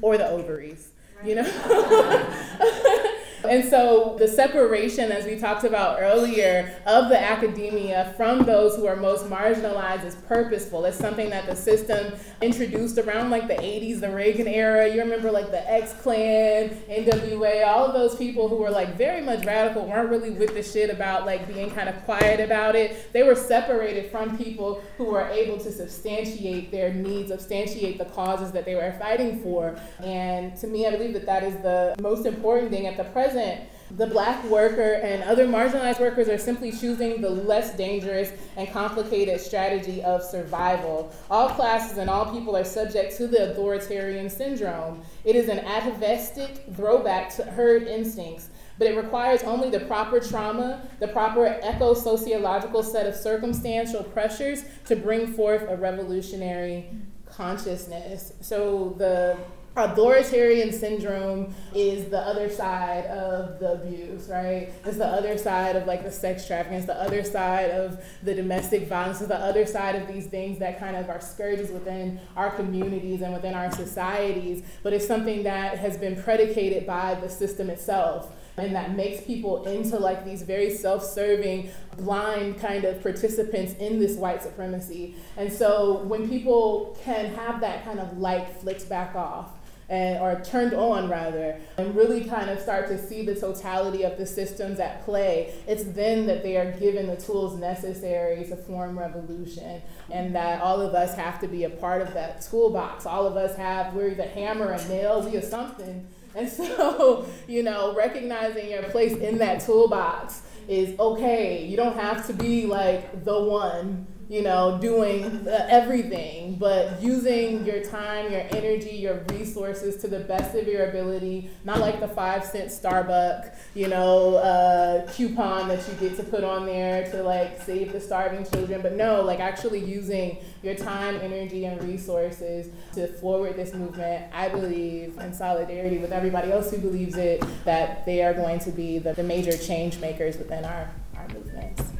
or 0.00 0.16
the 0.16 0.28
ovaries 0.28 0.90
you 1.24 1.34
know 1.34 1.42
And 3.44 3.68
so 3.68 4.16
the 4.18 4.28
separation, 4.28 5.10
as 5.10 5.24
we 5.24 5.36
talked 5.36 5.64
about 5.64 6.00
earlier, 6.00 6.74
of 6.86 7.08
the 7.08 7.20
academia 7.20 8.14
from 8.16 8.44
those 8.44 8.76
who 8.76 8.86
are 8.86 8.96
most 8.96 9.26
marginalized 9.26 10.04
is 10.04 10.14
purposeful. 10.14 10.84
It's 10.84 10.96
something 10.96 11.30
that 11.30 11.46
the 11.46 11.56
system 11.56 12.14
introduced 12.40 12.98
around 12.98 13.30
like 13.30 13.48
the 13.48 13.54
80s, 13.54 14.00
the 14.00 14.10
Reagan 14.10 14.46
era. 14.46 14.88
You 14.88 15.00
remember 15.00 15.30
like 15.30 15.50
the 15.50 15.68
X 15.70 15.92
Clan, 15.94 16.70
NWA, 16.88 17.66
all 17.66 17.86
of 17.86 17.94
those 17.94 18.16
people 18.16 18.48
who 18.48 18.56
were 18.56 18.70
like 18.70 18.96
very 18.96 19.20
much 19.20 19.44
radical, 19.44 19.86
weren't 19.86 20.10
really 20.10 20.30
with 20.30 20.54
the 20.54 20.62
shit 20.62 20.90
about 20.90 21.26
like 21.26 21.52
being 21.52 21.70
kind 21.70 21.88
of 21.88 22.04
quiet 22.04 22.40
about 22.40 22.76
it. 22.76 23.12
They 23.12 23.22
were 23.22 23.34
separated 23.34 24.10
from 24.10 24.36
people 24.38 24.82
who 24.98 25.06
were 25.06 25.26
able 25.28 25.58
to 25.58 25.72
substantiate 25.72 26.70
their 26.70 26.92
needs, 26.92 27.30
substantiate 27.30 27.98
the 27.98 28.04
causes 28.06 28.52
that 28.52 28.64
they 28.64 28.74
were 28.74 28.94
fighting 28.98 29.42
for. 29.42 29.76
And 30.02 30.56
to 30.58 30.66
me, 30.66 30.86
I 30.86 30.90
believe 30.92 31.14
that 31.14 31.26
that 31.26 31.42
is 31.42 31.54
the 31.62 31.96
most 32.00 32.26
important 32.26 32.70
thing 32.70 32.86
at 32.86 32.96
the 32.96 33.04
present 33.04 33.31
present, 33.32 33.68
the 33.96 34.06
black 34.06 34.42
worker 34.44 34.94
and 35.02 35.22
other 35.24 35.46
marginalized 35.46 36.00
workers 36.00 36.28
are 36.28 36.38
simply 36.38 36.72
choosing 36.72 37.20
the 37.20 37.28
less 37.28 37.76
dangerous 37.76 38.32
and 38.56 38.70
complicated 38.70 39.38
strategy 39.38 40.02
of 40.02 40.22
survival. 40.22 41.12
All 41.30 41.50
classes 41.50 41.98
and 41.98 42.08
all 42.08 42.32
people 42.32 42.56
are 42.56 42.64
subject 42.64 43.16
to 43.18 43.26
the 43.26 43.50
authoritarian 43.50 44.30
syndrome. 44.30 45.02
It 45.24 45.36
is 45.36 45.48
an 45.48 45.58
atavistic 45.58 46.64
throwback 46.74 47.34
to 47.36 47.44
herd 47.44 47.82
instincts, 47.82 48.48
but 48.78 48.86
it 48.86 48.96
requires 48.96 49.42
only 49.42 49.68
the 49.68 49.80
proper 49.80 50.20
trauma, 50.20 50.88
the 50.98 51.08
proper 51.08 51.60
eco 51.62 51.92
sociological 51.92 52.82
set 52.82 53.06
of 53.06 53.14
circumstantial 53.14 54.02
pressures 54.04 54.64
to 54.86 54.96
bring 54.96 55.34
forth 55.34 55.68
a 55.68 55.76
revolutionary 55.76 56.88
consciousness. 57.26 58.32
So 58.40 58.94
the 58.96 59.36
authoritarian 59.74 60.70
syndrome 60.70 61.54
is 61.74 62.10
the 62.10 62.18
other 62.18 62.50
side 62.50 63.06
of 63.06 63.58
the 63.58 63.72
abuse, 63.72 64.28
right? 64.28 64.70
It's 64.84 64.98
the 64.98 65.06
other 65.06 65.38
side 65.38 65.76
of 65.76 65.86
like 65.86 66.04
the 66.04 66.10
sex 66.10 66.46
trafficking, 66.46 66.78
it's 66.78 66.86
the 66.86 67.00
other 67.00 67.24
side 67.24 67.70
of 67.70 68.04
the 68.22 68.34
domestic 68.34 68.86
violence, 68.86 69.20
it's 69.20 69.28
the 69.28 69.38
other 69.38 69.64
side 69.64 69.96
of 69.96 70.06
these 70.06 70.26
things 70.26 70.58
that 70.58 70.78
kind 70.78 70.96
of 70.96 71.08
are 71.08 71.20
scourges 71.20 71.70
within 71.70 72.20
our 72.36 72.50
communities 72.50 73.22
and 73.22 73.32
within 73.32 73.54
our 73.54 73.70
societies, 73.70 74.62
but 74.82 74.92
it's 74.92 75.06
something 75.06 75.42
that 75.44 75.78
has 75.78 75.96
been 75.96 76.20
predicated 76.22 76.86
by 76.86 77.14
the 77.14 77.28
system 77.28 77.70
itself 77.70 78.30
and 78.58 78.74
that 78.74 78.94
makes 78.94 79.24
people 79.24 79.64
into 79.66 79.98
like 79.98 80.24
these 80.26 80.42
very 80.42 80.70
self-serving 80.70 81.70
blind 81.96 82.58
kind 82.58 82.84
of 82.84 83.02
participants 83.02 83.72
in 83.78 83.98
this 83.98 84.16
white 84.16 84.42
supremacy. 84.42 85.14
And 85.38 85.50
so 85.50 86.02
when 86.02 86.28
people 86.28 86.98
can 87.02 87.34
have 87.34 87.60
that 87.62 87.84
kind 87.84 87.98
of 87.98 88.18
light 88.18 88.46
flicked 88.60 88.88
back 88.90 89.14
off 89.14 89.48
and 89.92 90.18
or 90.20 90.42
turned 90.42 90.72
on 90.72 91.08
rather 91.08 91.60
and 91.76 91.94
really 91.94 92.24
kind 92.24 92.48
of 92.48 92.58
start 92.58 92.88
to 92.88 92.98
see 92.98 93.24
the 93.24 93.34
totality 93.34 94.02
of 94.04 94.16
the 94.16 94.24
systems 94.24 94.80
at 94.80 95.04
play 95.04 95.54
it's 95.68 95.84
then 95.84 96.26
that 96.26 96.42
they 96.42 96.56
are 96.56 96.72
given 96.72 97.06
the 97.06 97.16
tools 97.16 97.58
necessary 97.60 98.42
to 98.44 98.56
form 98.56 98.98
revolution 98.98 99.82
and 100.10 100.34
that 100.34 100.62
all 100.62 100.80
of 100.80 100.94
us 100.94 101.14
have 101.14 101.38
to 101.40 101.46
be 101.46 101.64
a 101.64 101.70
part 101.70 102.02
of 102.02 102.14
that 102.14 102.40
toolbox. 102.40 103.06
All 103.06 103.26
of 103.26 103.36
us 103.36 103.56
have 103.56 103.94
we're 103.94 104.14
the 104.14 104.24
hammer 104.24 104.72
and 104.72 104.88
nail 104.88 105.22
we 105.22 105.36
are 105.36 105.42
something. 105.42 106.06
And 106.34 106.48
so 106.48 107.26
you 107.46 107.62
know 107.62 107.94
recognizing 107.94 108.70
your 108.70 108.84
place 108.84 109.12
in 109.12 109.36
that 109.38 109.60
toolbox 109.60 110.40
is 110.66 110.98
okay. 110.98 111.66
You 111.66 111.76
don't 111.76 111.94
have 111.94 112.26
to 112.28 112.32
be 112.32 112.64
like 112.64 113.22
the 113.26 113.38
one 113.38 114.06
you 114.32 114.40
know, 114.40 114.78
doing 114.80 115.46
uh, 115.46 115.66
everything, 115.68 116.54
but 116.54 117.02
using 117.02 117.66
your 117.66 117.82
time, 117.84 118.32
your 118.32 118.40
energy, 118.52 118.96
your 118.96 119.22
resources 119.28 120.00
to 120.00 120.08
the 120.08 120.20
best 120.20 120.56
of 120.56 120.66
your 120.66 120.88
ability, 120.88 121.50
not 121.64 121.80
like 121.80 122.00
the 122.00 122.08
five 122.08 122.42
cent 122.42 122.70
Starbucks, 122.70 123.54
you 123.74 123.88
know, 123.88 124.36
uh, 124.36 125.06
coupon 125.12 125.68
that 125.68 125.86
you 125.86 126.08
get 126.08 126.16
to 126.16 126.22
put 126.22 126.44
on 126.44 126.64
there 126.64 127.04
to 127.10 127.22
like 127.22 127.60
save 127.60 127.92
the 127.92 128.00
starving 128.00 128.46
children, 128.46 128.80
but 128.80 128.94
no, 128.94 129.20
like 129.20 129.38
actually 129.38 129.84
using 129.84 130.38
your 130.62 130.76
time, 130.76 131.16
energy, 131.16 131.66
and 131.66 131.84
resources 131.86 132.70
to 132.94 133.08
forward 133.08 133.54
this 133.54 133.74
movement. 133.74 134.32
I 134.32 134.48
believe 134.48 135.18
in 135.18 135.34
solidarity 135.34 135.98
with 135.98 136.10
everybody 136.10 136.50
else 136.50 136.70
who 136.70 136.78
believes 136.78 137.18
it 137.18 137.44
that 137.66 138.06
they 138.06 138.22
are 138.22 138.32
going 138.32 138.60
to 138.60 138.70
be 138.70 138.98
the, 138.98 139.12
the 139.12 139.24
major 139.24 139.58
change 139.58 139.98
makers 139.98 140.38
within 140.38 140.64
our, 140.64 140.90
our 141.18 141.28
movements. 141.28 141.91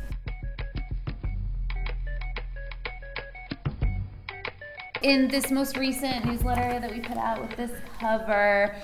In 5.02 5.28
this 5.28 5.50
most 5.50 5.76
recent 5.76 6.24
newsletter 6.24 6.78
that 6.78 6.90
we 6.90 7.00
put 7.00 7.16
out 7.16 7.40
with 7.40 7.56
this 7.56 7.72
cover, 7.98 8.74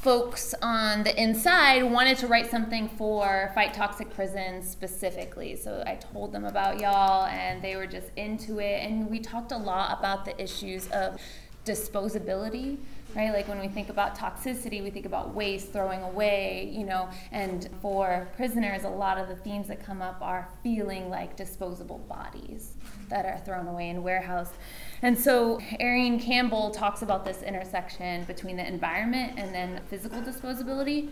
folks 0.00 0.54
on 0.62 1.04
the 1.04 1.20
inside 1.20 1.82
wanted 1.82 2.18
to 2.18 2.26
write 2.26 2.50
something 2.50 2.88
for 2.88 3.50
Fight 3.54 3.72
Toxic 3.72 4.12
Prisons 4.14 4.68
specifically. 4.68 5.54
So 5.56 5.82
I 5.86 5.96
told 5.96 6.32
them 6.32 6.44
about 6.44 6.80
y'all, 6.80 7.26
and 7.26 7.62
they 7.62 7.76
were 7.76 7.86
just 7.86 8.08
into 8.16 8.58
it. 8.58 8.82
And 8.82 9.08
we 9.08 9.20
talked 9.20 9.52
a 9.52 9.56
lot 9.56 9.98
about 9.98 10.24
the 10.24 10.40
issues 10.42 10.88
of 10.88 11.20
disposability 11.64 12.78
right 13.16 13.32
like 13.32 13.48
when 13.48 13.58
we 13.58 13.66
think 13.66 13.88
about 13.88 14.16
toxicity 14.16 14.82
we 14.84 14.90
think 14.90 15.04
about 15.04 15.34
waste 15.34 15.72
throwing 15.72 16.00
away 16.02 16.72
you 16.72 16.84
know 16.84 17.08
and 17.32 17.68
for 17.82 18.28
prisoners 18.36 18.84
a 18.84 18.88
lot 18.88 19.18
of 19.18 19.26
the 19.26 19.34
themes 19.34 19.66
that 19.66 19.84
come 19.84 20.00
up 20.00 20.16
are 20.20 20.48
feeling 20.62 21.10
like 21.10 21.36
disposable 21.36 21.98
bodies 21.98 22.74
that 23.08 23.24
are 23.24 23.38
thrown 23.44 23.66
away 23.66 23.90
and 23.90 24.02
warehoused 24.02 24.54
and 25.02 25.18
so 25.18 25.60
Ariane 25.78 26.18
Campbell 26.18 26.70
talks 26.70 27.02
about 27.02 27.24
this 27.24 27.42
intersection 27.42 28.24
between 28.24 28.56
the 28.56 28.66
environment 28.66 29.34
and 29.36 29.54
then 29.54 29.80
physical 29.88 30.22
disposability. 30.22 31.10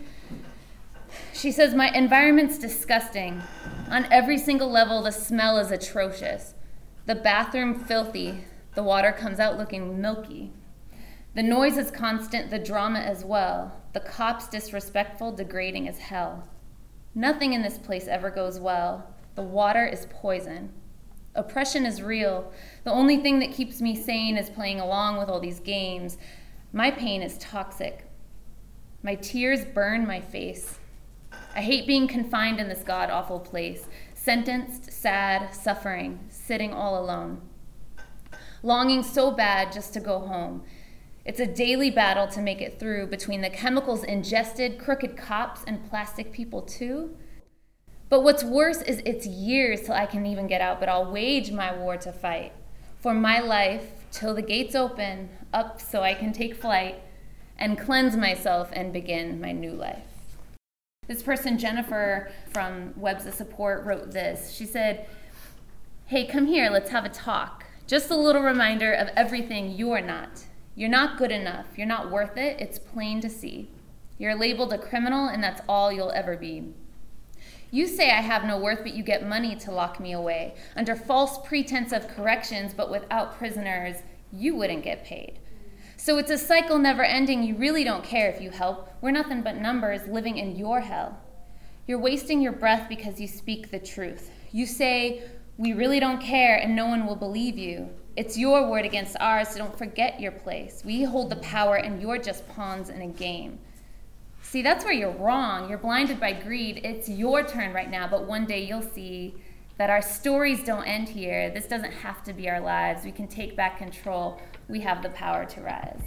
She 1.33 1.51
says, 1.51 1.75
My 1.75 1.89
environment's 1.91 2.57
disgusting. 2.57 3.41
On 3.89 4.11
every 4.11 4.37
single 4.39 4.69
level, 4.69 5.03
the 5.03 5.11
smell 5.11 5.57
is 5.59 5.71
atrocious. 5.71 6.55
The 7.05 7.15
bathroom 7.15 7.75
filthy. 7.75 8.43
The 8.73 8.83
water 8.83 9.11
comes 9.11 9.39
out 9.39 9.57
looking 9.57 10.01
milky. 10.01 10.51
The 11.35 11.43
noise 11.43 11.77
is 11.77 11.91
constant, 11.91 12.49
the 12.49 12.59
drama 12.59 12.99
as 12.99 13.23
well. 13.23 13.81
The 13.93 13.99
cops 13.99 14.47
disrespectful, 14.47 15.33
degrading 15.33 15.87
as 15.87 15.99
hell. 15.99 16.47
Nothing 17.13 17.53
in 17.53 17.61
this 17.61 17.77
place 17.77 18.07
ever 18.07 18.31
goes 18.31 18.59
well. 18.59 19.13
The 19.35 19.43
water 19.43 19.85
is 19.85 20.07
poison. 20.09 20.73
Oppression 21.35 21.85
is 21.85 22.01
real. 22.01 22.51
The 22.83 22.91
only 22.91 23.17
thing 23.17 23.39
that 23.39 23.51
keeps 23.51 23.81
me 23.81 23.95
sane 23.95 24.37
is 24.37 24.49
playing 24.49 24.79
along 24.79 25.17
with 25.17 25.29
all 25.29 25.39
these 25.39 25.59
games. 25.59 26.17
My 26.71 26.91
pain 26.91 27.21
is 27.21 27.37
toxic. 27.37 28.05
My 29.03 29.15
tears 29.15 29.65
burn 29.65 30.07
my 30.07 30.21
face. 30.21 30.79
I 31.53 31.61
hate 31.61 31.87
being 31.87 32.07
confined 32.07 32.59
in 32.59 32.69
this 32.69 32.83
god 32.83 33.09
awful 33.09 33.39
place, 33.39 33.87
sentenced, 34.13 34.91
sad, 34.91 35.53
suffering, 35.53 36.19
sitting 36.29 36.73
all 36.73 36.99
alone. 36.99 37.41
Longing 38.63 39.03
so 39.03 39.31
bad 39.31 39.71
just 39.71 39.93
to 39.93 39.99
go 39.99 40.19
home. 40.19 40.63
It's 41.23 41.39
a 41.39 41.45
daily 41.45 41.89
battle 41.89 42.27
to 42.27 42.41
make 42.41 42.61
it 42.61 42.79
through 42.79 43.07
between 43.07 43.41
the 43.41 43.49
chemicals 43.49 44.03
ingested, 44.03 44.79
crooked 44.79 45.17
cops, 45.17 45.63
and 45.65 45.87
plastic 45.89 46.31
people, 46.31 46.61
too. 46.61 47.15
But 48.09 48.23
what's 48.23 48.43
worse 48.43 48.81
is 48.81 49.01
it's 49.05 49.25
years 49.25 49.81
till 49.81 49.95
I 49.95 50.05
can 50.05 50.25
even 50.25 50.47
get 50.47 50.61
out, 50.61 50.79
but 50.79 50.89
I'll 50.89 51.11
wage 51.11 51.51
my 51.51 51.75
war 51.75 51.97
to 51.97 52.11
fight 52.11 52.53
for 52.99 53.13
my 53.13 53.39
life 53.39 53.91
till 54.11 54.33
the 54.33 54.41
gates 54.41 54.75
open 54.75 55.29
up 55.53 55.81
so 55.81 56.01
I 56.01 56.13
can 56.13 56.31
take 56.31 56.55
flight 56.55 57.01
and 57.57 57.79
cleanse 57.79 58.15
myself 58.15 58.69
and 58.73 58.93
begin 58.93 59.41
my 59.41 59.51
new 59.51 59.71
life. 59.71 60.03
This 61.07 61.23
person, 61.23 61.57
Jennifer 61.57 62.31
from 62.51 62.93
Webs 62.97 63.25
of 63.25 63.33
Support, 63.33 63.85
wrote 63.85 64.11
this. 64.11 64.51
She 64.51 64.65
said, 64.65 65.07
Hey, 66.07 66.25
come 66.25 66.47
here, 66.47 66.69
let's 66.69 66.89
have 66.89 67.05
a 67.05 67.09
talk. 67.09 67.65
Just 67.87 68.09
a 68.09 68.15
little 68.15 68.41
reminder 68.41 68.91
of 68.91 69.09
everything 69.15 69.71
you 69.71 69.91
are 69.91 70.01
not. 70.01 70.43
You're 70.75 70.89
not 70.89 71.17
good 71.17 71.31
enough. 71.31 71.67
You're 71.75 71.87
not 71.87 72.11
worth 72.11 72.37
it. 72.37 72.59
It's 72.59 72.79
plain 72.79 73.21
to 73.21 73.29
see. 73.29 73.69
You're 74.17 74.35
labeled 74.35 74.73
a 74.73 74.77
criminal, 74.77 75.27
and 75.27 75.43
that's 75.43 75.61
all 75.69 75.91
you'll 75.91 76.11
ever 76.11 76.35
be. 76.35 76.73
You 77.75 77.87
say 77.87 78.09
I 78.09 78.21
have 78.21 78.45
no 78.45 78.57
worth, 78.57 78.83
but 78.83 78.93
you 78.93 79.03
get 79.03 79.27
money 79.27 79.53
to 79.57 79.69
lock 79.69 79.99
me 79.99 80.13
away. 80.13 80.55
Under 80.77 80.95
false 80.95 81.45
pretense 81.45 81.91
of 81.91 82.07
corrections, 82.07 82.73
but 82.73 82.89
without 82.89 83.37
prisoners, 83.37 83.97
you 84.31 84.55
wouldn't 84.55 84.85
get 84.85 85.03
paid. 85.03 85.39
So 85.97 86.17
it's 86.17 86.31
a 86.31 86.37
cycle 86.37 86.79
never 86.79 87.03
ending. 87.03 87.43
You 87.43 87.57
really 87.57 87.83
don't 87.83 88.01
care 88.01 88.29
if 88.29 88.39
you 88.39 88.49
help. 88.49 88.87
We're 89.01 89.11
nothing 89.11 89.41
but 89.41 89.57
numbers 89.57 90.07
living 90.07 90.37
in 90.37 90.55
your 90.55 90.79
hell. 90.79 91.19
You're 91.85 91.99
wasting 91.99 92.41
your 92.41 92.53
breath 92.53 92.87
because 92.87 93.19
you 93.19 93.27
speak 93.27 93.71
the 93.71 93.79
truth. 93.79 94.31
You 94.53 94.67
say, 94.67 95.23
We 95.57 95.73
really 95.73 95.99
don't 95.99 96.21
care, 96.21 96.55
and 96.55 96.77
no 96.77 96.85
one 96.85 97.05
will 97.05 97.17
believe 97.17 97.57
you. 97.57 97.89
It's 98.15 98.37
your 98.37 98.69
word 98.69 98.85
against 98.85 99.17
ours, 99.19 99.49
so 99.49 99.57
don't 99.57 99.77
forget 99.77 100.21
your 100.21 100.31
place. 100.31 100.81
We 100.85 101.03
hold 101.03 101.29
the 101.29 101.35
power, 101.37 101.75
and 101.75 102.01
you're 102.01 102.19
just 102.19 102.47
pawns 102.47 102.87
in 102.87 103.01
a 103.01 103.07
game. 103.07 103.59
See, 104.55 104.61
that's 104.61 104.85
where 104.85 104.93
you're 104.93 105.11
wrong. 105.11 105.67
You're 105.67 105.79
blinded 105.79 106.17
by 106.17 106.31
greed. 106.31 106.79
It's 106.85 107.09
your 107.09 107.43
turn 107.43 107.73
right 107.73 107.91
now, 107.91 108.07
but 108.07 108.25
one 108.25 108.45
day 108.45 108.65
you'll 108.65 108.81
see 108.81 109.35
that 109.77 109.89
our 109.89 110.01
stories 110.01 110.63
don't 110.63 110.85
end 110.85 111.09
here. 111.09 111.49
This 111.49 111.67
doesn't 111.67 111.91
have 111.91 112.23
to 112.23 112.31
be 112.31 112.49
our 112.49 112.61
lives. 112.61 113.03
We 113.03 113.11
can 113.11 113.27
take 113.27 113.57
back 113.57 113.77
control. 113.77 114.39
We 114.69 114.79
have 114.79 115.03
the 115.03 115.09
power 115.09 115.43
to 115.43 115.59
rise. 115.59 115.99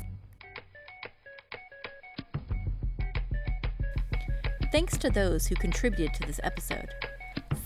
Thanks 4.72 4.96
to 4.96 5.10
those 5.10 5.46
who 5.46 5.54
contributed 5.54 6.14
to 6.14 6.26
this 6.26 6.40
episode. 6.42 6.88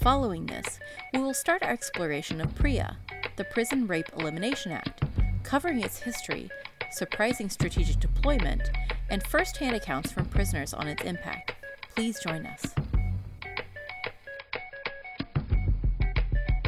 Following 0.01 0.47
this, 0.47 0.81
we 1.15 1.21
will 1.21 1.33
start 1.33 1.63
our 1.63 1.71
exploration 1.71 2.41
of 2.41 2.57
PREA, 2.57 2.97
the 3.37 3.45
Prison 3.45 3.87
Rape 3.87 4.11
Elimination 4.19 4.73
Act, 4.73 5.05
covering 5.45 5.79
its 5.79 6.01
history, 6.01 6.51
surprising 6.93 7.49
strategic 7.51 7.99
deployment, 8.01 8.71
and 9.11 9.23
first 9.27 9.57
hand 9.57 9.77
accounts 9.77 10.13
from 10.13 10.27
prisoners 10.27 10.73
on 10.73 10.87
its 10.89 11.03
impact. 11.03 11.55
Please 11.95 12.21
join 12.21 12.47
us. 12.47 12.75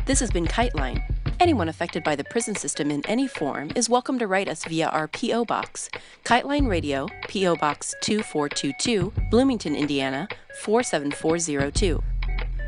This 0.06 0.20
has 0.20 0.30
been 0.30 0.46
KiteLine. 0.46 1.02
Anyone 1.40 1.68
affected 1.68 2.04
by 2.04 2.14
the 2.14 2.24
prison 2.24 2.54
system 2.54 2.90
in 2.90 3.04
any 3.06 3.26
form 3.26 3.70
is 3.74 3.88
welcome 3.88 4.18
to 4.18 4.26
write 4.26 4.48
us 4.48 4.64
via 4.64 4.88
our 4.88 5.08
P.O. 5.08 5.44
Box, 5.46 5.88
KiteLine 6.24 6.68
Radio, 6.68 7.08
P.O. 7.28 7.56
Box 7.56 7.94
2422, 8.02 9.12
Bloomington, 9.30 9.74
Indiana 9.74 10.28
47402. 10.60 12.02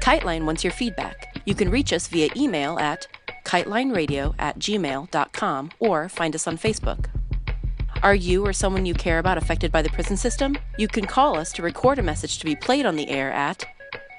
KiteLine 0.01 0.45
wants 0.45 0.65
your 0.65 0.73
feedback. 0.73 1.41
You 1.45 1.55
can 1.55 1.71
reach 1.71 1.93
us 1.93 2.09
via 2.09 2.29
email 2.37 2.79
at 2.79 3.07
kitelineradio 3.45 4.35
at 4.39 4.59
gmail.com 4.59 5.71
or 5.79 6.09
find 6.09 6.35
us 6.35 6.47
on 6.47 6.59
Facebook. 6.59 7.07
Are 8.03 8.15
you 8.15 8.47
or 8.47 8.53
someone 8.53 8.85
you 8.87 8.95
care 8.95 9.19
about 9.19 9.39
affected 9.39 9.73
by 9.73 9.83
the 9.83 9.91
prison 9.91 10.17
system? 10.17 10.57
You 10.79 10.87
can 10.89 11.07
call 11.07 11.39
us 11.39 11.53
to 11.53 11.63
record 11.63 11.99
a 11.99 12.03
message 12.03 12.39
to 12.39 12.45
be 12.45 12.55
played 12.55 12.87
on 12.87 12.95
the 12.97 13.09
air 13.09 13.33
at 13.33 13.65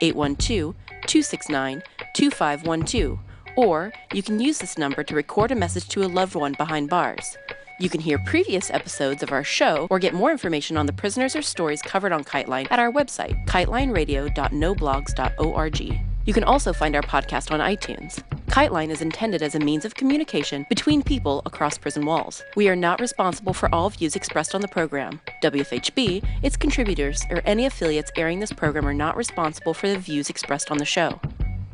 812 0.02 0.76
269 1.06 1.84
2512, 2.14 3.20
or 3.56 3.94
you 4.14 4.24
can 4.24 4.40
use 4.40 4.58
this 4.58 4.78
number 4.78 5.04
to 5.04 5.16
record 5.16 5.52
a 5.52 5.56
message 5.56 5.88
to 5.90 6.04
a 6.04 6.08
loved 6.08 6.36
one 6.36 6.54
behind 6.54 6.90
bars. 6.90 7.38
You 7.80 7.90
can 7.90 8.02
hear 8.02 8.18
previous 8.18 8.72
episodes 8.72 9.22
of 9.22 9.32
our 9.32 9.44
show 9.44 9.86
or 9.92 10.00
get 10.00 10.16
more 10.16 10.32
information 10.32 10.78
on 10.78 10.88
the 10.88 10.94
prisoners 10.94 11.36
or 11.36 11.44
stories 11.44 11.84
covered 11.84 12.12
on 12.12 12.24
KiteLine 12.24 12.72
at 12.72 12.80
our 12.80 12.92
website, 12.92 13.46
kitelineradio.noblogs.org. 13.46 16.07
You 16.28 16.34
can 16.34 16.44
also 16.44 16.74
find 16.74 16.94
our 16.94 17.02
podcast 17.02 17.52
on 17.52 17.62
iTunes. 17.62 18.22
KiteLine 18.48 18.90
is 18.90 19.02
intended 19.02 19.42
as 19.42 19.56
a 19.56 19.60
means 19.60 19.86
of 19.86 19.96
communication 19.96 20.66
between 20.68 21.02
people 21.02 21.42
across 21.46 21.78
prison 21.78 22.06
walls. 22.06 22.44
We 22.58 22.68
are 22.68 22.76
not 22.76 23.00
responsible 23.00 23.54
for 23.54 23.74
all 23.74 23.90
views 23.90 24.18
expressed 24.18 24.54
on 24.54 24.60
the 24.60 24.68
program. 24.68 25.22
WFHB, 25.42 26.26
its 26.44 26.58
contributors, 26.58 27.26
or 27.30 27.42
any 27.46 27.66
affiliates 27.66 28.12
airing 28.18 28.42
this 28.42 28.52
program 28.52 28.86
are 28.86 28.94
not 28.94 29.16
responsible 29.16 29.74
for 29.74 29.88
the 29.88 29.98
views 29.98 30.30
expressed 30.30 30.70
on 30.70 30.80
the 30.80 30.84
show. 30.84 31.18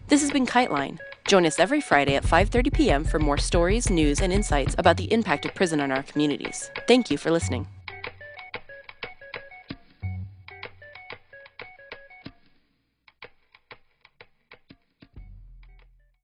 This 0.10 0.22
has 0.22 0.30
been 0.30 0.46
KiteLine. 0.46 1.00
Join 1.26 1.48
us 1.48 1.58
every 1.58 1.82
Friday 1.82 2.16
at 2.16 2.24
5:30 2.24 2.72
p.m. 2.72 3.04
for 3.04 3.18
more 3.18 3.40
stories, 3.40 3.90
news, 3.90 4.22
and 4.22 4.32
insights 4.32 4.76
about 4.78 4.98
the 4.98 5.12
impact 5.12 5.46
of 5.46 5.56
prison 5.56 5.80
on 5.80 5.92
our 5.92 6.04
communities. 6.04 6.70
Thank 6.88 7.10
you 7.10 7.18
for 7.18 7.32
listening. 7.32 7.66